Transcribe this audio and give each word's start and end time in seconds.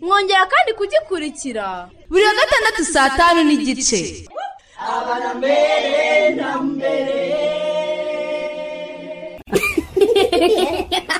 Mwongera 0.00 0.46
kandi 0.52 0.72
kugikurikira. 0.78 1.88
Buri 2.10 2.24
wa 2.24 2.34
gatandatu 2.34 2.84
saa 2.84 3.10
tanu 3.10 3.42
n'igice. 3.44 4.28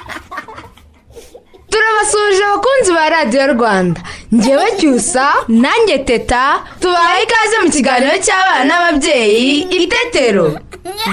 turabasuhuje 1.79 2.45
abakunzi 2.45 2.93
ba 2.93 3.09
radiyo 3.11 3.47
rwanda. 3.55 4.01
Ngewe 4.35 4.67
cyusa 4.79 5.27
nanjye 5.49 5.99
teta 5.99 6.63
tubahaye 6.81 7.23
ikaze 7.25 7.57
mu 7.65 7.71
kiganiro 7.71 8.15
cy'abana 8.25 8.65
n'ababyeyi 8.65 9.61
itetero. 9.79 10.59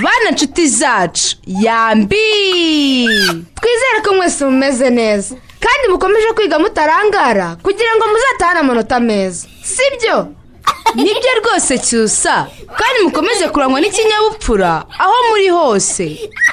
Bana 0.03 0.31
nshuti 0.33 0.67
zacu 0.67 1.38
yambi! 1.47 2.25
Twizere 3.61 3.99
ko 4.05 4.13
mwese 4.16 4.45
mumeze 4.45 4.89
neza. 4.89 5.36
Kandi 5.59 5.88
mukomeje 5.89 6.27
kwiga 6.36 6.59
mutarangara 6.59 7.58
kugira 7.63 7.91
ngo 7.95 8.05
muzatahane 8.08 8.59
amanota 8.59 8.99
meza. 8.99 9.47
Sibyo? 9.63 10.27
Nibyo 10.95 11.31
rwose 11.43 11.77
cyusa. 11.77 12.47
Kandi 12.77 12.97
mukomeze 13.03 13.47
kurangwa 13.47 13.81
n'ikinyabupfura 13.81 14.86
aho 14.99 15.13
muri 15.30 15.49
hose. 15.49 16.05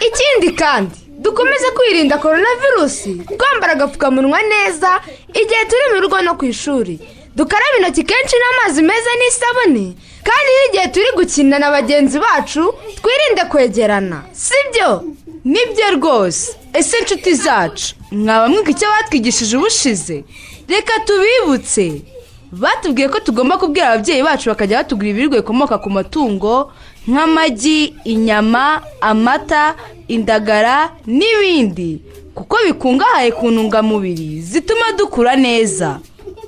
Ikindi 0.08 0.50
kandi 0.56 0.96
dukomeze 1.22 1.70
kwirinda 1.76 2.18
korona 2.18 2.46
virusi 2.62 3.14
twambara 3.38 3.72
agapfukamunwa 3.72 4.38
neza 4.42 5.00
igihe 5.34 5.64
turi 5.70 5.86
mu 5.94 6.00
rugo 6.00 6.20
no 6.22 6.34
ku 6.34 6.44
ishuri. 6.44 6.98
Dukaraba 7.36 7.76
intoki 7.78 8.02
kenshi 8.04 8.36
n'amazi 8.38 8.82
meza 8.82 9.10
n'isabune. 9.18 9.86
Kandi 10.26 10.50
n'igihe 10.56 10.88
turi 10.92 11.06
gukina 11.16 11.58
na 11.58 11.70
bagenzi 11.70 12.18
bacu 12.20 12.74
twirinde 13.02 13.44
kwegerana. 13.50 14.22
Sibyo? 14.32 15.04
Nibyo 15.44 15.90
rwose. 15.96 16.56
Ese 16.72 16.98
inshuti 16.98 17.34
zacu? 17.34 17.94
Mwaba 18.10 18.48
mwiga 18.48 18.70
icyo 18.70 18.88
batwigishije 18.88 19.56
ubushize? 19.56 20.24
Reka 20.68 20.92
tubibutse. 21.06 22.02
Batubwiye 22.52 23.08
ko 23.08 23.20
tugomba 23.20 23.56
kubwira 23.58 23.88
ababyeyi 23.88 24.22
bacu 24.22 24.48
bakajya 24.52 24.78
batugura 24.84 25.08
ibiribwa 25.08 25.38
bikomoka 25.40 25.78
ku 25.78 25.88
matungo 25.90 26.72
nk'amagi 27.08 27.94
inyama 28.04 28.82
amata 29.00 29.74
indagara 30.14 30.90
n'ibindi 31.06 32.00
kuko 32.34 32.56
bikungahaye 32.67 33.30
ku 33.33 33.50
ntungamubiri 33.50 34.40
zituma 34.40 34.92
dukura 34.98 35.36
neza. 35.36 35.98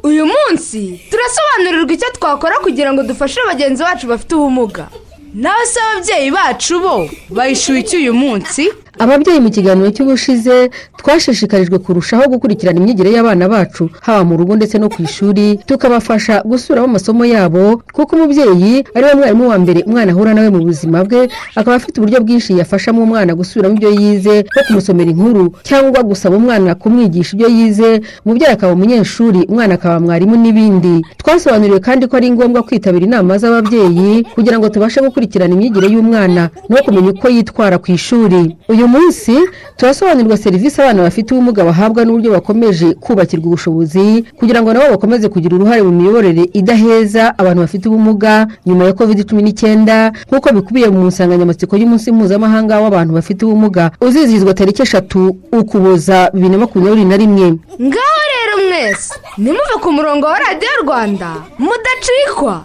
Uyu 0.03 0.27
munsi 0.27 1.01
turasobanurirwa 1.11 1.93
icyo 1.95 2.09
twakora 2.17 2.57
kugira 2.65 2.93
ngo 2.93 3.03
dufashe 3.03 3.41
bagenzi 3.47 3.83
bacu 3.83 4.07
bafite 4.07 4.33
ubumuga. 4.35 4.89
Nawe 5.35 5.67
se 5.67 5.81
ababyeyi 5.81 6.31
bacu 6.31 6.81
bo 6.81 7.09
bayishyuye 7.31 7.81
iki 7.81 7.97
uyu 7.97 8.15
munsi? 8.15 8.69
Ababyeyi 9.05 9.41
mu 9.45 9.51
kiganiro 9.51 9.89
cy'ubushize 9.95 10.57
twashishikarijwe 11.01 11.79
kurushaho 11.85 12.25
gukurikirana 12.33 12.79
imyigire 12.81 13.11
y'abana 13.13 13.45
bacu 13.49 13.91
haba 14.01 14.25
mu 14.25 14.35
rugo 14.37 14.57
ndetse 14.57 14.79
no 14.79 14.89
ku 14.89 15.03
ishuri 15.03 15.61
tukabafasha 15.69 16.43
gusubiramo 16.49 16.89
amasomo 16.89 17.25
yabo 17.25 17.83
kuko 17.93 18.17
umubyeyi 18.17 18.85
ari 18.97 19.05
we 19.07 19.15
mwarimu 19.15 19.49
wa 19.49 19.59
mbere 19.59 19.81
umwana 19.87 20.13
ahura 20.13 20.35
nawe 20.35 20.51
mu 20.51 20.61
buzima 20.65 21.05
bwe 21.05 21.29
akaba 21.55 21.77
afite 21.77 21.95
uburyo 22.01 22.21
bwinshi 22.25 22.57
yafashamo 22.59 23.03
umwana 23.03 23.35
gusubiramo 23.35 23.75
ibyo 23.77 23.91
yize 24.01 24.35
nko 24.49 24.61
kumusomera 24.67 25.11
inkuru 25.11 25.45
cyangwa 25.69 26.01
gusaba 26.03 26.37
umwana 26.37 26.75
kumwigisha 26.75 27.31
ibyo 27.37 27.49
yize 27.49 28.01
umubyeyi 28.25 28.53
akaba 28.57 28.73
umunyeshuri 28.73 29.41
umwana 29.51 29.75
akaba 29.75 30.01
mwarimu 30.01 30.37
n'ibindi. 30.37 30.95
Twasobanuriwe 31.21 31.81
kandi 31.81 32.07
ko 32.09 32.17
ari 32.17 32.31
ngombwa 32.31 32.63
kwitabira 32.63 33.05
inama 33.07 33.39
z'ababyeyi 33.39 34.23
kugira 34.35 34.59
ngo 34.59 34.69
tubashe 34.69 35.01
gukurikirana 35.05 35.53
imyigire 35.55 35.87
y'umwana 35.93 36.43
no 36.69 36.77
kumenya 36.85 37.11
uko 37.11 37.29
yitwara 37.29 37.77
ku 37.79 37.93
ishuri. 37.93 38.57
Uyu 38.69 38.89
munsi 38.95 39.35
turasobanurirwa 39.77 40.37
serivisi 40.37 40.81
abana 40.83 41.03
bafite 41.03 41.35
ubumuga 41.35 41.65
bahabwa 41.65 42.05
n'uburyo 42.05 42.31
bakomeje 42.33 42.95
kubakirwa 42.95 43.47
ubushobozi 43.47 44.25
kugira 44.39 44.63
ngo 44.63 44.73
nabo 44.73 44.91
bakomeze 44.95 45.27
kugira 45.29 45.57
uruhare 45.57 45.83
mu 45.83 45.91
miyoborere 45.99 46.43
idaheza 46.53 47.35
abantu 47.39 47.61
bafite 47.67 47.85
ubumuga 47.89 48.47
nyuma 48.67 48.85
ya 48.85 48.93
covid 48.93 49.19
cumi 49.29 49.43
n'icyenda 49.43 50.13
nk'uko 50.31 50.49
bikubiye 50.55 50.89
mu 50.95 51.07
nsanganyamatsiko 51.11 51.75
y'umunsi 51.77 52.13
mpuzamahanga 52.15 52.81
w'abantu 52.83 53.13
bafite 53.19 53.41
ubumuga 53.45 53.91
uzizihizwa 54.01 54.55
tariki 54.55 54.83
eshatu 54.83 55.37
ukuboza 55.53 56.31
bibiri 56.33 56.53
na 56.53 56.59
makumyabiri 56.59 57.05
na 57.05 57.17
rimwe. 57.17 57.47
Ngaho 57.89 58.21
rero 58.33 58.55
mwese 58.69 59.15
nimuve 59.39 59.75
ku 59.83 59.89
murongo 59.93 60.27
wa 60.27 60.39
radiyo 60.39 60.71
rwanda 60.85 61.29
mudacikwa. 61.59 62.65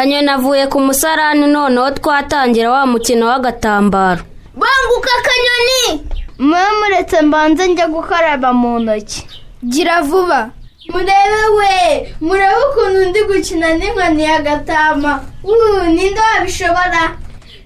Kanyoni 0.00 0.30
avuye 0.30 0.66
ku 0.72 0.80
musarani 0.80 1.46
noneho 1.46 1.90
twatangira 1.98 2.70
wa 2.70 2.86
mukino 2.86 3.24
w'agatambaro. 3.30 4.22
Banguka 4.60 5.10
akanyoni 5.18 5.82
mube 6.38 6.70
muretse 6.80 7.20
mbanze 7.22 7.66
njya 7.68 7.86
gukaraba 7.88 8.52
mu 8.52 8.78
ntoki. 8.80 9.20
Gira 9.72 10.00
vuba. 10.02 10.50
Murebe 10.92 11.42
we! 11.56 12.14
Murebe 12.20 12.54
ukuntu 12.68 13.00
ndi 13.10 13.20
gukina 13.28 13.68
n'inkoni 13.78 14.22
y'agatama 14.24 15.12
uuu 15.44 15.84
ninde 15.94 16.20
wabishobora? 16.20 17.02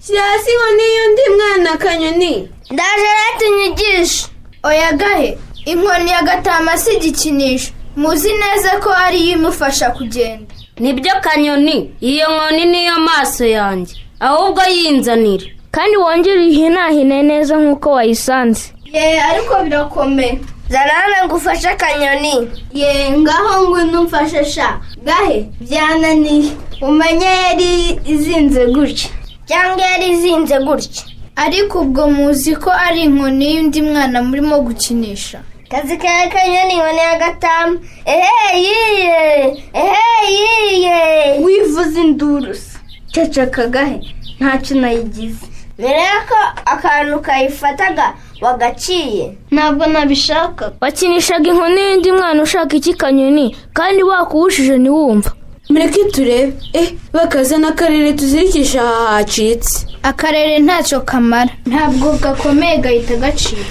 Shyira 0.05 0.23
hasi 0.23 0.51
inkoni 0.51 0.85
y'undi 0.97 1.23
mwana 1.37 1.77
kanyoni. 1.77 2.49
Ndaje 2.71 3.09
rero 3.17 3.31
tunyigishe 3.39 4.27
oya 4.63 4.93
gahe? 4.93 5.39
Inkoni 5.65 6.11
y'agatama 6.11 6.77
si 6.79 6.95
igikinisho. 6.97 7.73
Muzi 7.97 8.33
neza 8.33 8.71
ko 8.83 8.91
ariyo 8.91 9.33
imufasha 9.39 9.91
kugenda. 9.91 10.54
Ni 10.79 10.93
byo 10.93 11.13
kanyoni 11.21 11.91
iyo 12.01 12.27
nkoni 12.35 12.65
niyo 12.65 12.99
maso 12.99 13.45
yanjye 13.47 13.95
ahubwo 14.21 14.63
yinzanira. 14.77 15.47
Kandi 15.71 15.97
wongere 15.97 16.39
uyihinahine 16.41 17.23
neza 17.23 17.57
nk'uko 17.57 17.91
wayisanze. 17.93 18.73
Ye 18.93 19.21
ariko 19.23 19.55
birakomeye. 19.65 20.39
Zarana 20.69 21.27
ngufashe 21.27 21.69
akanyoni 21.69 22.49
ye 22.75 23.11
ngaho 23.19 23.69
ngwino 23.69 24.01
umfashe 24.01 24.45
sha. 24.45 24.81
Gahe? 25.05 25.47
Byananiye. 25.61 26.51
Umenye 26.83 27.25
yari 27.27 27.99
izinze 28.07 28.67
gutya. 28.67 29.11
Cyangwa 29.47 29.83
yari 29.87 30.09
izinze 30.11 30.59
gutya. 30.59 31.03
Ariko 31.37 31.81
ubwo 31.81 32.09
muzi 32.11 32.57
ko 32.57 32.71
ari 32.71 33.01
inkoni 33.03 33.57
y'undi 33.57 33.83
mwana 33.83 34.23
murimo 34.23 34.61
gukinisha. 34.61 35.41
Kazi 35.71 35.97
ka 35.97 36.29
kanyoni 36.33 36.75
inkoni 36.75 36.99
y'agatama 36.99 37.79
ehe 38.05 38.59
yiye 38.67 39.59
ehe 39.73 40.05
yiye 40.37 41.39
wivuze 41.45 42.01
induru 42.01 42.55
se 42.55 42.79
ceceka 43.13 43.67
gahe 43.67 44.01
ntacyo 44.41 44.77
nayigize 44.81 45.47
mbere 45.79 45.99
y'uko 45.99 46.39
akantu 46.65 47.19
kayifataga 47.21 48.15
wagaciye. 48.41 49.37
Ntabwo 49.51 49.87
nabishaka. 49.87 50.73
Wakinishaga 50.81 51.51
inkoni 51.51 51.81
y'undi 51.81 52.13
mwana 52.13 52.43
ushaka 52.43 52.77
iki 52.77 52.95
kanyoni? 52.95 53.57
Kandi 53.73 54.03
wakuwushije 54.03 54.79
ntiwumva. 54.79 55.33
Mureke 55.69 56.05
turebe. 56.13 56.53
Eh 56.73 56.89
bakazana 57.13 57.69
akarere 57.69 58.13
tuzirikisha 58.13 58.83
aha 58.83 59.07
hacitse. 59.17 59.87
Akarere 60.03 60.59
ntacyo 60.59 61.01
kamara. 61.01 61.51
Ntabwo 61.67 62.13
gakomeye 62.23 62.79
gahita 62.79 63.17
gacika. 63.17 63.63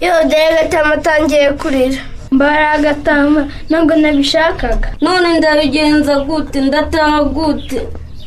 Iyo 0.00 0.14
dore 0.30 0.48
gatama 0.62 0.94
atangiye 0.94 1.52
kurira. 1.52 1.98
Mbara 2.30 2.70
agatama 2.70 3.48
ntabwo 3.70 3.96
nabishakaga. 3.96 4.88
None 5.00 5.38
ndabigenza 5.38 6.20
gute? 6.20 6.60
Ndataha 6.60 7.24
gute? 7.24 7.80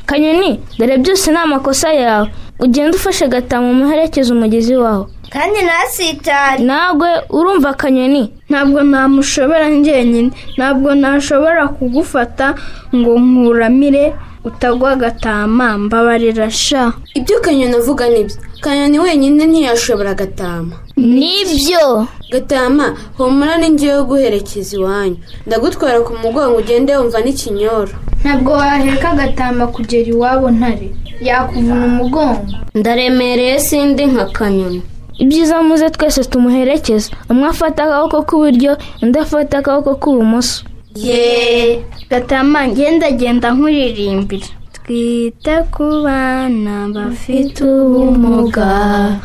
Kanyoni 0.05 0.59
dore 0.79 0.97
byose 0.97 1.31
ni 1.31 1.37
amakosa 1.37 1.93
yawe. 1.93 2.27
Ugenda 2.59 2.97
ufashe 2.97 3.27
gatama 3.27 3.69
umuherekeza 3.69 4.33
umugezi 4.33 4.75
wawe. 4.75 5.05
Kandi 5.33 5.57
ntasitare 5.67 6.63
ntabwo 6.63 7.05
urumva 7.37 7.73
kanyoni 7.73 8.23
ntabwo 8.49 8.79
namushobora 8.83 9.69
njyenyine. 9.69 10.31
Ntabwo 10.57 10.89
nashobora 10.95 11.67
kugufata 11.67 12.55
ngo 12.95 13.11
nkuramire 13.19 14.13
utagwa 14.43 14.91
agatama 14.91 15.77
mbabarira 15.77 16.49
sha. 16.51 16.93
Ibyo 17.13 17.39
kanyoni 17.39 17.75
avuga 17.75 18.09
ni 18.09 18.23
byo 18.23 18.35
kanyoni 18.63 18.99
wenyine 18.99 19.45
ntiyashobora 19.45 20.13
gatama 20.13 20.75
ni 20.97 21.43
byo 21.51 22.07
gatama 22.31 22.95
humura 23.17 23.57
ni 23.57 23.69
ngewe 23.69 24.03
guherekeza 24.03 24.75
iwanyu. 24.77 25.17
Ndagutwara 25.47 25.99
ku 26.01 26.13
mugongo 26.23 26.57
ugende 26.57 26.95
wumva 26.97 27.19
n'ikinyoro. 27.21 27.93
Ntabwo 28.23 28.51
waheka 28.51 29.09
agatama 29.11 29.67
kugera 29.67 30.07
iwabo 30.09 30.49
ntare. 30.51 30.89
Yakuvuna 31.21 31.85
umugongo. 31.85 32.45
Ndaremereye 32.75 33.59
sindi 33.59 34.05
nka 34.05 34.25
kanyoni. 34.25 34.81
Ibyiza 35.21 35.61
muze 35.67 35.89
twese 35.95 36.21
tumuherekeza 36.31 37.09
umwe 37.29 37.47
afata 37.49 37.83
akaboko 37.83 38.17
k'iburyo 38.27 38.71
undi 39.01 39.17
afata 39.19 39.57
akaboko 39.59 39.91
k'ibumoso. 40.01 40.63
Yeee 40.95 41.81
gatama 42.09 42.67
ngendagenda 42.67 43.47
nkuririmbira 43.53 44.47
twite 44.75 45.55
ku 45.73 45.85
bana 46.05 46.75
bafite 46.95 47.61
ubumuga. 47.63 48.69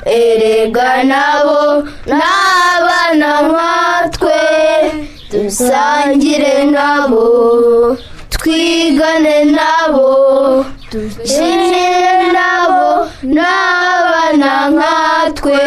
Erega 0.05 0.91
nabo 1.11 1.61
ni 2.09 2.21
abana 2.73 3.31
nkatwe 3.49 4.39
dusangire 5.31 6.55
nabo 6.75 7.25
twigane 8.35 9.37
nabo. 9.56 10.11
Dukine 10.93 12.33
nabo 12.37 12.85
ni 13.33 13.41
abana 13.41 14.50
nkatwe 14.73 15.59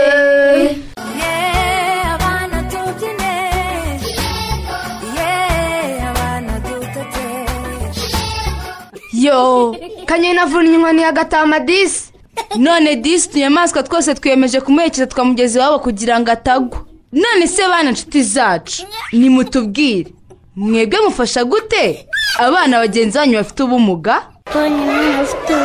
yo 9.13 9.75
kanyoni 10.05 10.39
avunnye 10.39 10.73
inkoni 10.75 11.01
ya 11.01 11.11
gatama 11.11 11.59
disi 11.59 12.11
none 12.57 12.95
disi 12.95 13.29
utunyamaswa 13.29 13.83
twose 13.83 14.15
twiyemeje 14.15 14.61
kumuherekeza 14.61 15.07
tukamugeza 15.07 15.59
iwabo 15.59 15.79
kugira 15.79 16.19
ngo 16.19 16.31
atagwa. 16.31 16.85
None 17.11 17.47
se 17.47 17.61
bana 17.67 17.91
nshuti 17.91 18.23
zacu 18.23 18.85
nimutubwire. 19.11 20.11
Mwebwe 20.55 20.99
mufasha 21.05 21.43
gute? 21.43 22.07
Abana 22.39 22.79
bagenzi 22.79 23.17
banyu 23.17 23.37
bafite 23.37 23.63
ubumuga? 23.63 24.27
Mbonye 24.49 25.23
ufite 25.23 25.55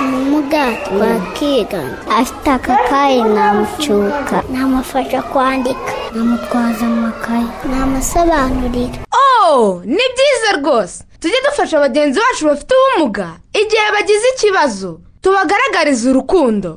ubumuga 0.00 0.64
twakiga 0.86 1.82
afite 2.18 2.48
akakayi 2.58 3.22
namucuka 3.36 4.36
namufasha 4.52 5.20
kwandika. 5.22 5.92
Namutwaza 6.14 6.84
amakaye 6.92 7.48
namusobanurira. 7.70 8.98
Oh 9.22 9.82
ni 9.84 10.04
byiza 10.14 10.50
rwose. 10.58 11.04
Tujye 11.20 11.38
dufasha 11.46 11.78
bagenzi 11.84 12.20
bacu 12.20 12.44
bafite 12.46 12.72
ubumuga. 12.76 13.28
Igihe 13.62 13.86
bagize 13.94 14.26
ikibazo 14.34 15.00
tubagaragariza 15.22 16.10
urukundo. 16.10 16.70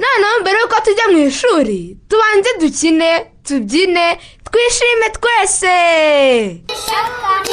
Noneho 0.00 0.34
mbere 0.40 0.56
y'uko 0.60 0.76
tujya 0.84 1.06
mu 1.12 1.18
ishuri 1.18 1.96
tubanze 2.08 2.50
dukine 2.60 3.10
tubyine 3.46 4.06
twishime 4.46 5.06
twese. 5.16 5.76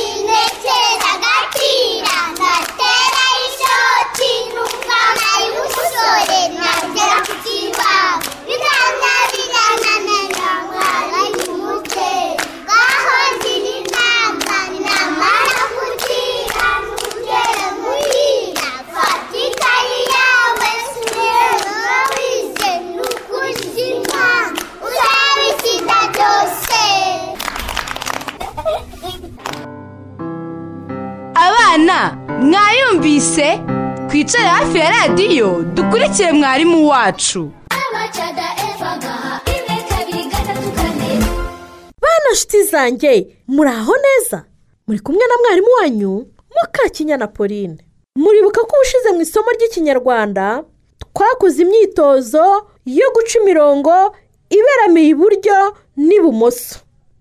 Inekera 0.06 1.10
agapira 1.16 2.18
ngatera 2.32 3.25
ishoti 3.25 3.25
numva 4.54 5.00
nari 5.20 5.48
twicare 34.36 34.48
hafi 34.50 34.78
ya 34.78 34.90
radiyo 34.90 35.62
dukurikire 35.74 36.32
mwarimu 36.32 36.88
wacu. 36.88 37.52
Bana 42.02 42.32
nshuti 42.34 42.64
zanjye 42.64 43.28
muri 43.48 43.70
aho 43.70 43.94
neza? 43.98 44.46
Muri 44.88 45.00
kumwe 45.00 45.22
na 45.28 45.34
mwarimu 45.42 45.68
wanyu 45.82 46.28
mukakinyana 46.56 47.28
pauline. 47.28 47.78
Muribuka 48.16 48.62
ko 48.62 48.76
ubushize 48.76 49.12
mu 49.12 49.22
isomo 49.22 49.52
ry'ikinyarwanda 49.52 50.64
twakoze 51.14 51.62
imyitozo 51.64 52.68
yo 52.86 53.08
guca 53.14 53.40
imirongo 53.42 54.16
iberamiye 54.50 55.08
iburyo 55.10 55.76
n'ibumoso. 55.98 56.80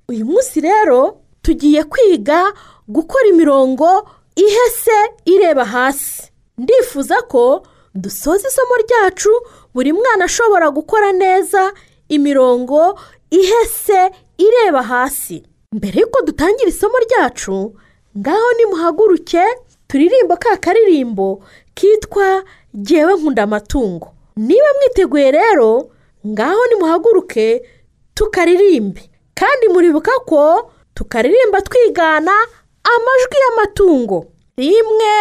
Uyu 0.08 0.24
munsi 0.26 0.60
rero 0.60 1.16
tugiye 1.42 1.84
kwiga 1.84 2.52
gukora 2.88 3.26
imirongo 3.28 4.08
ihese 4.36 4.98
ireba 5.24 5.64
hasi. 5.64 6.30
Ndifuza 6.58 7.22
ko 7.22 7.66
dusoza 7.94 8.48
isomo 8.48 8.74
ryacu 8.84 9.30
buri 9.74 9.92
mwana 9.92 10.24
ashobora 10.24 10.70
gukora 10.70 11.12
neza 11.12 11.72
imirongo 12.08 12.98
ihese 13.30 14.10
ireba 14.38 14.82
hasi. 14.82 15.42
Mbere 15.72 16.00
y'uko 16.00 16.22
dutangira 16.22 16.68
isomo 16.70 16.98
ryacu 16.98 17.74
ngaho 18.18 18.48
nimuhaguruke 18.58 19.42
turirimbo 19.88 20.36
ka 20.36 20.56
karirimbo 20.56 21.42
kitwa 21.74 22.44
ngewe 22.76 23.14
nkunda 23.14 23.42
amatungo. 23.42 24.08
Niba 24.36 24.66
mwiteguye 24.78 25.30
rero 25.30 25.90
ngaho 26.26 26.66
nimuhaguruke 26.66 27.62
tukaririmbe. 28.14 29.10
Kandi 29.34 29.68
muribuka 29.68 30.12
ko 30.26 30.70
tukaririmba 30.94 31.60
twigana 31.62 32.32
amajwi 32.84 33.36
y'amatungo. 33.42 34.26
Rimwe 34.56 35.14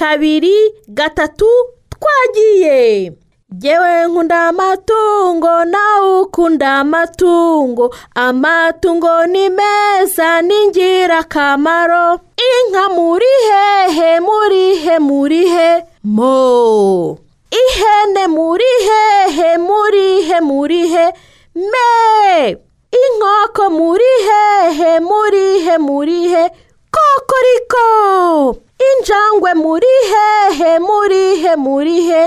kabiri 0.00 0.56
gatatu 0.88 1.46
twagiye. 1.92 3.12
Ngewe 3.54 4.06
nkunda 4.08 4.38
amatungo 4.48 5.64
nawe 5.64 6.20
ukunda 6.20 6.68
amatungo. 6.78 7.94
Amatungo 8.14 9.26
ni 9.26 9.44
meza 9.50 10.42
ni 10.42 10.54
ingirakamaro. 10.64 12.20
Inka 12.48 12.84
muri 12.96 13.32
hehe 13.48 14.20
muri 14.20 14.64
he 14.84 14.98
muri 14.98 15.42
he 15.54 15.70
mo. 16.04 17.18
Ihene 17.62 18.24
muri 18.36 18.70
hehe 18.88 19.50
muri 19.58 20.06
he 20.28 20.40
muri 20.40 20.80
he 20.92 21.06
me. 21.72 22.56
Inkoko 23.02 23.64
muri 23.78 24.10
hehe 24.28 25.00
muri 25.00 25.46
he 25.64 25.78
muri 25.78 26.28
he 26.32 26.44
kokoriko 26.90 28.56
injangwe 28.88 29.54
muri 29.54 29.92
hehe 30.12 30.78
muri 30.78 31.36
he 31.42 31.56
muri 31.56 32.00
he. 32.02 32.22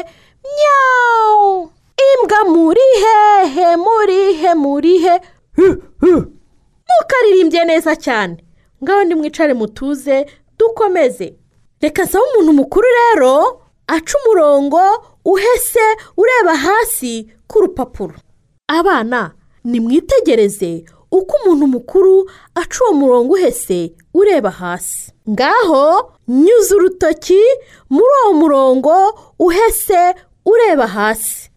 Nyawu 0.57 1.69
imbwa 2.07 2.39
muri 2.55 2.85
hehe 3.03 3.75
muri 3.77 4.33
he 4.33 4.53
muri 4.53 4.97
he. 4.99 5.15
Mukaririmbye 6.89 7.65
neza 7.65 7.95
cyane. 7.95 8.37
Ngaho 8.83 9.03
nimwicare 9.03 9.53
mutuze 9.53 10.25
dukomeze. 10.59 11.35
Reka 11.81 12.03
nsaba 12.03 12.23
umuntu 12.25 12.53
mukuru 12.53 12.87
rero 12.99 13.61
aca 13.87 14.13
umurongo 14.25 14.79
uhese 15.25 15.79
ureba 16.17 16.55
hasi 16.55 17.31
ku 17.47 17.59
rupapuro. 17.61 18.15
Abana 18.67 19.31
nimwitegereze 19.63 20.85
uko 21.11 21.37
umuntu 21.43 21.67
mukuru 21.67 22.29
aca 22.55 22.79
uwo 22.85 22.93
murongo 22.93 23.33
uhese 23.33 23.93
ureba 24.13 24.49
hasi. 24.51 25.11
Ngaho 25.29 26.11
nyuza 26.27 26.75
urutoki 26.75 27.41
muri 27.89 28.13
uwo 28.25 28.33
murongo 28.33 29.19
uhese 29.39 30.15
ureba 30.45 30.87
hasi. 30.87 31.49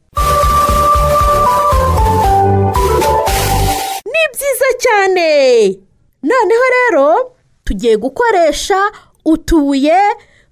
Ni 4.13 4.23
byiza 4.33 4.69
cyane. 4.79 5.29
Noneho 6.23 6.65
rero 6.77 7.33
tugiye 7.65 7.97
gukoresha 7.97 8.79
utubuye 9.25 9.99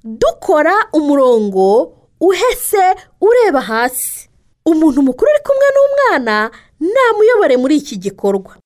dukora 0.04 0.74
umurongo 0.92 1.92
uhese 2.20 2.94
ureba 3.20 3.60
hasi. 3.60 4.28
Umuntu 4.66 5.02
mukuru 5.02 5.30
uri 5.30 5.40
kumwe 5.46 5.66
n'umwana 5.74 6.50
namuyobore 6.80 7.56
muri 7.56 7.76
iki 7.76 7.96
gikorwa. 7.96 8.56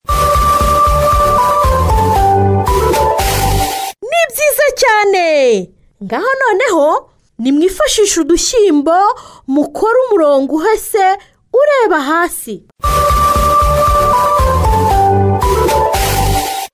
Cyane. 5.02 5.70
Ngaho 6.04 6.26
noneho 6.42 7.10
nimwifashishe 7.38 8.20
udushyimbo 8.20 8.92
mukore 9.48 9.98
umurongo 10.10 10.54
uhese 10.54 11.18
ureba 11.52 12.00
hasi. 12.00 12.64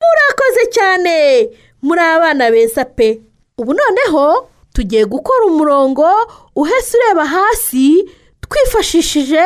Murakoze 0.01 0.67
cyane. 0.73 1.49
Muri 1.83 2.01
abana 2.01 2.51
beza 2.51 2.85
pe. 2.85 3.21
Ubu 3.59 3.75
noneho 3.75 4.49
tugiye 4.73 5.05
gukora 5.05 5.45
umurongo 5.47 6.07
uhese 6.57 6.97
ureba 6.99 7.25
hasi 7.27 8.09
twifashishije 8.41 9.43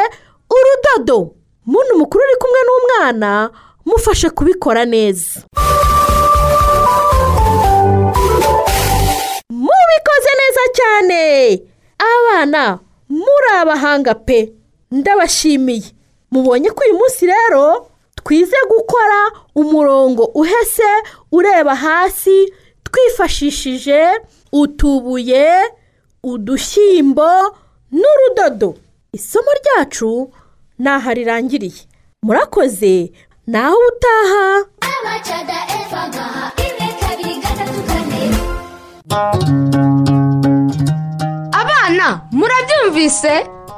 urudodo. 0.50 1.34
Muntu 1.66 1.98
mukuru 1.98 2.24
uri 2.24 2.36
kumwe 2.40 2.60
n'umwana 2.66 3.50
mufashe 3.86 4.30
kubikora 4.30 4.84
neza. 4.84 5.40
Mubikoze 9.98 10.30
neza 10.40 10.60
cyane. 10.78 11.62
Abana 11.98 12.78
muri 13.08 13.48
abahanga 13.60 14.14
pe 14.14 14.52
ndabashimiye. 14.90 15.92
Mubonye 16.30 16.70
ko 16.70 16.82
uyu 16.84 16.94
munsi 16.98 17.26
rero 17.26 17.90
twize 18.14 18.56
gukora 18.68 19.20
umurongo 19.54 20.24
uhese 20.34 20.88
ureba 21.32 21.74
hasi 21.74 22.52
twifashishije 22.84 24.00
utubuye 24.52 25.46
udushyimbo 26.22 27.56
n'urudodo. 27.90 28.74
Isomo 29.12 29.50
ryacu 29.60 30.30
ntaho 30.78 31.10
rirangiriye. 31.12 31.82
Murakoze 32.22 33.12
naho 33.46 33.76
utaha. 33.88 34.46
Abacada 34.94 35.58
gaha 36.14 36.52
rimwe 36.56 36.88
kabiri 37.00 37.34
gatatu 37.42 37.80
kane. 37.88 39.67
Murabyumvise 42.78 43.30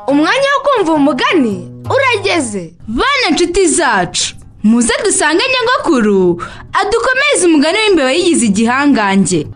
umwanya 0.07 0.49
wo 0.55 0.61
kumva 0.65 0.93
umugani 0.93 1.71
urageze. 1.95 2.73
Bana 2.89 3.27
inshuti 3.31 3.67
zacu 3.67 4.35
muze 4.63 4.93
dusange 5.05 5.43
nyogokuru 5.53 6.43
adukomeze 6.73 7.47
umugani 7.47 7.79
w'imbeba 7.79 8.13
yigize 8.13 8.47
igihangange. 8.47 9.47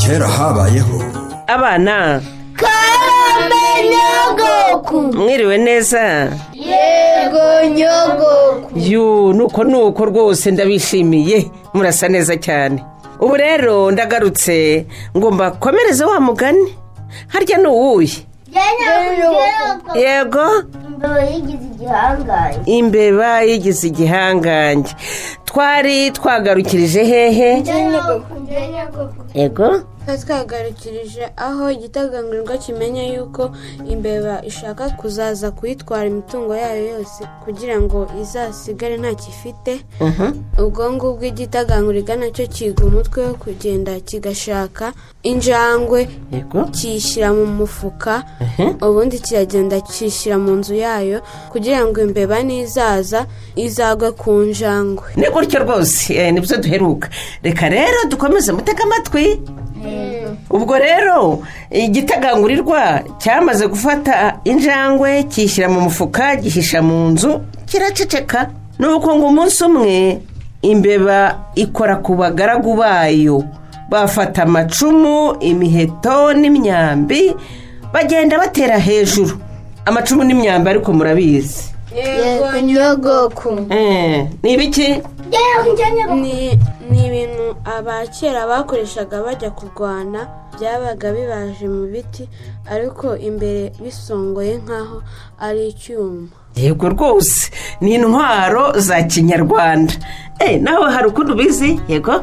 Kera 0.00 0.28
habayeho. 0.28 1.02
Abana. 1.46 2.22
Karame 2.56 3.64
nyogoku. 3.90 5.02
Mwiriwe 5.16 5.58
neza? 5.58 6.32
Yego 6.52 7.74
nyogoku. 7.76 8.78
Yu 8.78 9.32
nuko 9.32 9.64
nuko 9.64 10.04
rwose 10.04 10.50
ndabishimiye. 10.50 11.50
Murasa 11.74 12.08
neza 12.08 12.36
cyane. 12.36 12.84
Ubu 13.20 13.36
rero 13.36 13.90
ndagarutse 13.90 14.86
ngo 15.16 15.30
mbakomereze 15.30 16.04
wa 16.04 16.20
mugani. 16.20 16.74
Harya 17.28 17.58
ni 17.58 17.66
uwuhe? 17.68 18.26
Yego. 19.94 20.46
imbeba 20.86 21.22
yigize 21.22 21.64
igihangange. 21.74 22.58
Imbeba 22.66 23.40
yigize 23.42 23.86
igihangange. 23.88 24.90
Twari 25.44 26.10
twagarukirije 26.10 27.04
hehe? 27.04 27.50
Yego. 29.34 29.68
Twari 30.04 30.18
twagarukirije 30.22 31.24
aho 31.36 31.70
igitagangurirwa 31.70 32.56
kimenya 32.58 33.02
yuko 33.14 33.50
imbeba 33.92 34.44
ishaka 34.44 34.90
kuzaza 34.90 35.50
kuyitwara 35.50 36.06
imitungo 36.06 36.52
yayo 36.56 36.84
yose 36.92 37.20
kugira 37.44 37.80
ngo 37.80 38.06
izasigare 38.22 38.96
ntacyo 38.96 39.28
ifite 39.34 39.72
ubwo 40.62 40.92
ngubwo 40.92 41.24
igitagangurirwa 41.24 42.14
na 42.16 42.28
cyo 42.36 42.46
kiga 42.46 42.84
umutwe 42.84 43.18
wo 43.26 43.34
kugenda 43.34 43.92
kigashaka 44.00 44.92
injangwe 45.22 46.00
kiyishyira 46.76 47.32
mu 47.32 47.46
mufuka 47.46 48.12
ubundi 48.86 49.18
kiragenda 49.18 49.80
kishyira 49.80 50.36
mu 50.38 50.52
nzu 50.60 50.74
yayo 50.84 51.18
kugira 51.52 51.80
ngo 51.86 52.00
imbeba 52.04 52.42
nizaza 52.44 53.26
izagwe 53.56 54.10
ku 54.12 54.30
njangwe. 54.52 55.08
Ni 55.16 55.26
gutyo 55.32 55.58
rwose 55.64 56.12
eh, 56.14 56.32
ni 56.32 56.40
byo 56.44 56.56
duheruka. 56.62 57.08
Reka 57.42 57.68
rero 57.68 57.98
dukomeze 58.10 58.52
mutege 58.52 58.82
amatwi. 58.82 59.40
Ubwo 60.50 60.78
rero 60.78 61.42
igitagangurirwa 61.70 63.02
cyamaze 63.18 63.66
gufata 63.68 64.38
injangwe 64.44 65.22
kiyishyira 65.22 65.68
mu 65.68 65.80
mufuka 65.80 66.36
gihisha 66.36 66.82
mu 66.82 67.08
nzu 67.10 67.40
kiraceceka. 67.66 68.50
Ni 68.78 68.86
uko 68.86 69.16
ngo 69.16 69.26
umunsi 69.26 69.64
umwe 69.64 70.18
imbeba 70.62 71.38
ikora 71.54 71.96
ku 71.96 72.14
bagaragu 72.14 72.74
bayo. 72.76 73.44
Bafata 73.90 74.42
amacumu 74.42 75.36
imiheto 75.40 76.32
n'imyambi 76.34 77.34
bagenda 77.92 78.38
batera 78.38 78.78
hejuru. 78.78 79.38
Amacumu 79.86 80.24
n'imyambi 80.24 80.70
ariko 80.70 80.92
murabizi. 80.92 81.70
Yego 81.94 82.60
nyogoku. 82.60 83.66
Eh, 83.70 84.26
ni 84.42 84.52
ibiki? 84.52 84.88
Ni 86.14 86.58
ni 86.90 87.06
ibintu 87.06 87.33
abakera 87.64 88.46
bakoreshaga 88.46 89.22
bajya 89.22 89.50
kurwana 89.50 90.20
byabaga 90.56 91.12
bibaje 91.12 91.66
mu 91.68 91.86
biti 91.92 92.28
ariko 92.70 93.16
imbere 93.16 93.72
bisongoye 93.82 94.56
nk'aho 94.64 95.02
ari 95.40 95.68
icyuma. 95.68 96.28
Yego 96.56 96.88
rwose 96.88 97.50
ni 97.80 97.94
intwaro 97.94 98.72
za 98.78 99.02
kinyarwanda. 99.02 99.94
Eh 100.40 100.60
nawe 100.62 100.86
hari 100.92 101.06
ukuntu 101.08 101.32
ubizi? 101.32 101.80
Yego. 101.88 102.22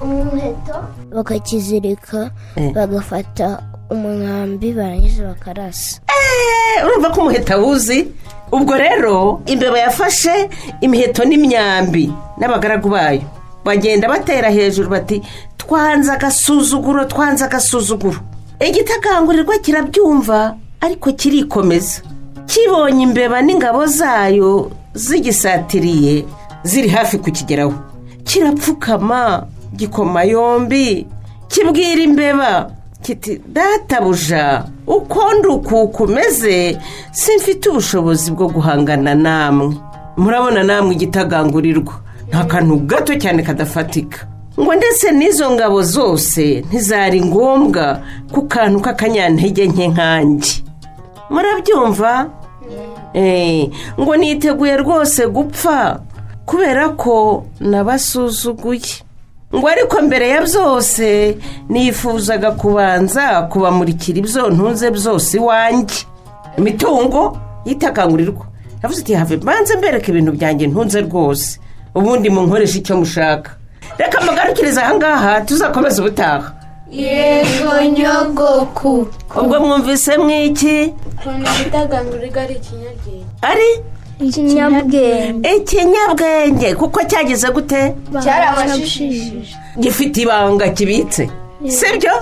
Umuheto 0.00 0.76
bakakizirika 1.14 2.30
bagafata 2.74 3.62
umwambi 3.90 4.72
barangiza 4.72 5.22
bakarasa. 5.24 6.00
Eh, 6.08 6.84
urumva 6.86 7.10
ko 7.10 7.20
umuheta 7.20 7.54
awuzi? 7.54 8.08
Ubwo 8.52 8.76
rero 8.76 9.40
imbeba 9.46 9.78
yafashe 9.78 10.50
imiheto 10.80 11.24
n'imyambi 11.24 12.12
n'abagaragu 12.38 12.88
bayo. 12.88 13.22
Bagenda 13.64 14.08
batera 14.08 14.50
hejuru 14.50 14.88
bati 14.90 15.22
twanze 15.56 16.12
agasuzuguro 16.12 17.04
twanze 17.04 17.44
agasuzuguro. 17.44 18.18
Igitagangurirwa 18.68 19.58
kirabyumva 19.58 20.54
ariko 20.80 21.12
kirikomeza. 21.12 22.02
Kibonye 22.46 23.02
imbeba 23.02 23.42
n'ingabo 23.42 23.86
zayo 23.86 24.70
zigisatiriye 24.94 26.24
ziri 26.62 26.88
hafi 26.88 27.18
kukigeraho. 27.18 27.74
Kirapfukama 28.24 29.46
gikoma 29.76 30.22
yombi 30.24 31.06
kibwira 31.48 32.02
imbeba 32.02 32.70
kiti 33.02 33.40
databuja 33.46 34.64
uko 34.86 35.32
ndukuka 35.38 36.04
umeze 36.04 36.78
simfite 37.12 37.68
ubushobozi 37.70 38.30
bwo 38.30 38.48
guhangana 38.48 39.14
namwe. 39.14 39.74
Murabona 40.16 40.62
namwe 40.62 40.94
igitagangurirwa. 40.94 41.94
Nta 42.32 42.44
kantu 42.44 42.76
gato 42.88 43.12
cyane 43.20 43.42
kadafatika. 43.42 44.18
Ngo 44.60 44.74
ndetse 44.74 45.12
n'izo 45.12 45.50
ngabo 45.50 45.82
zose 45.82 46.64
ntizari 46.68 47.20
ngombwa 47.24 48.00
ku 48.32 48.42
kantu 48.48 48.80
k'akanyantege 48.80 49.66
nke 49.68 49.88
nkanjye 49.88 50.52
murabyumva? 51.30 52.30
Eh, 53.14 53.68
ngo 54.00 54.16
niteguye 54.16 54.76
rwose 54.76 55.26
gupfa 55.26 56.00
kubera 56.46 56.88
ko 56.88 57.44
nabasuzuguye. 57.60 59.04
Ngo 59.54 59.68
ariko 59.68 60.02
mbere 60.02 60.28
ya 60.28 60.40
byose 60.42 61.36
nifuzaga 61.68 62.50
kubanza 62.56 63.42
kubamurikira 63.52 64.18
ibyo 64.18 64.50
ntunze 64.50 64.90
byose 64.90 65.36
iwanjye. 65.36 66.04
Imitungo 66.58 67.36
yitakangurirwa. 67.64 68.46
Yavuze 68.82 69.00
ati 69.02 69.14
have 69.14 69.36
mbanze 69.36 69.76
mbereke 69.76 70.10
ibintu 70.12 70.32
byanjye 70.32 70.66
ntunze 70.66 71.00
rwose. 71.00 71.60
Ubundi 71.94 72.30
munkoresha 72.30 72.78
icyo 72.78 72.96
mushaka. 72.96 73.50
Reka 73.98 74.20
mugarukirize 74.20 74.80
ahangaha 74.80 75.40
tuzakomeze 75.40 76.00
ubutaha. 76.02 76.52
Yego 76.90 77.72
nyogoku 77.96 79.06
ubwo 79.40 79.60
mwumvise 79.60 80.16
mwiki? 80.18 80.94
Ukuntu 81.08 81.48
ari 82.42 82.54
ikinyabwenge. 82.54 83.16
Ari? 83.42 83.70
Ikinyabwenge. 84.20 85.08
Ikinyabwenge. 85.56 86.74
Kuko 86.74 86.98
cyagize 87.10 87.48
gute? 87.50 87.94
Cyarabashishije 88.22 89.56
gifite 89.80 90.16
ibanga 90.22 90.68
kibitse. 90.68 91.30
Sibyo 91.68 92.12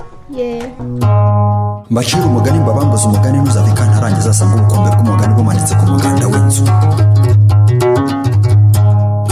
mbacira 1.89 2.25
umugani 2.25 2.59
mbabambuze 2.59 3.05
umugani 3.07 3.37
ntuzave 3.37 3.71
kantarangiza 3.71 4.29
asanga 4.29 4.55
ubukombe 4.55 4.89
bw'umugani 4.95 5.33
bumanitse 5.33 5.73
ku 5.75 5.85
muganda 5.91 6.25
w'inzu. 6.31 6.63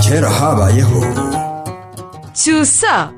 Kera 0.09 0.29
habayeho. 0.29 1.01
Cyusa 2.33 3.09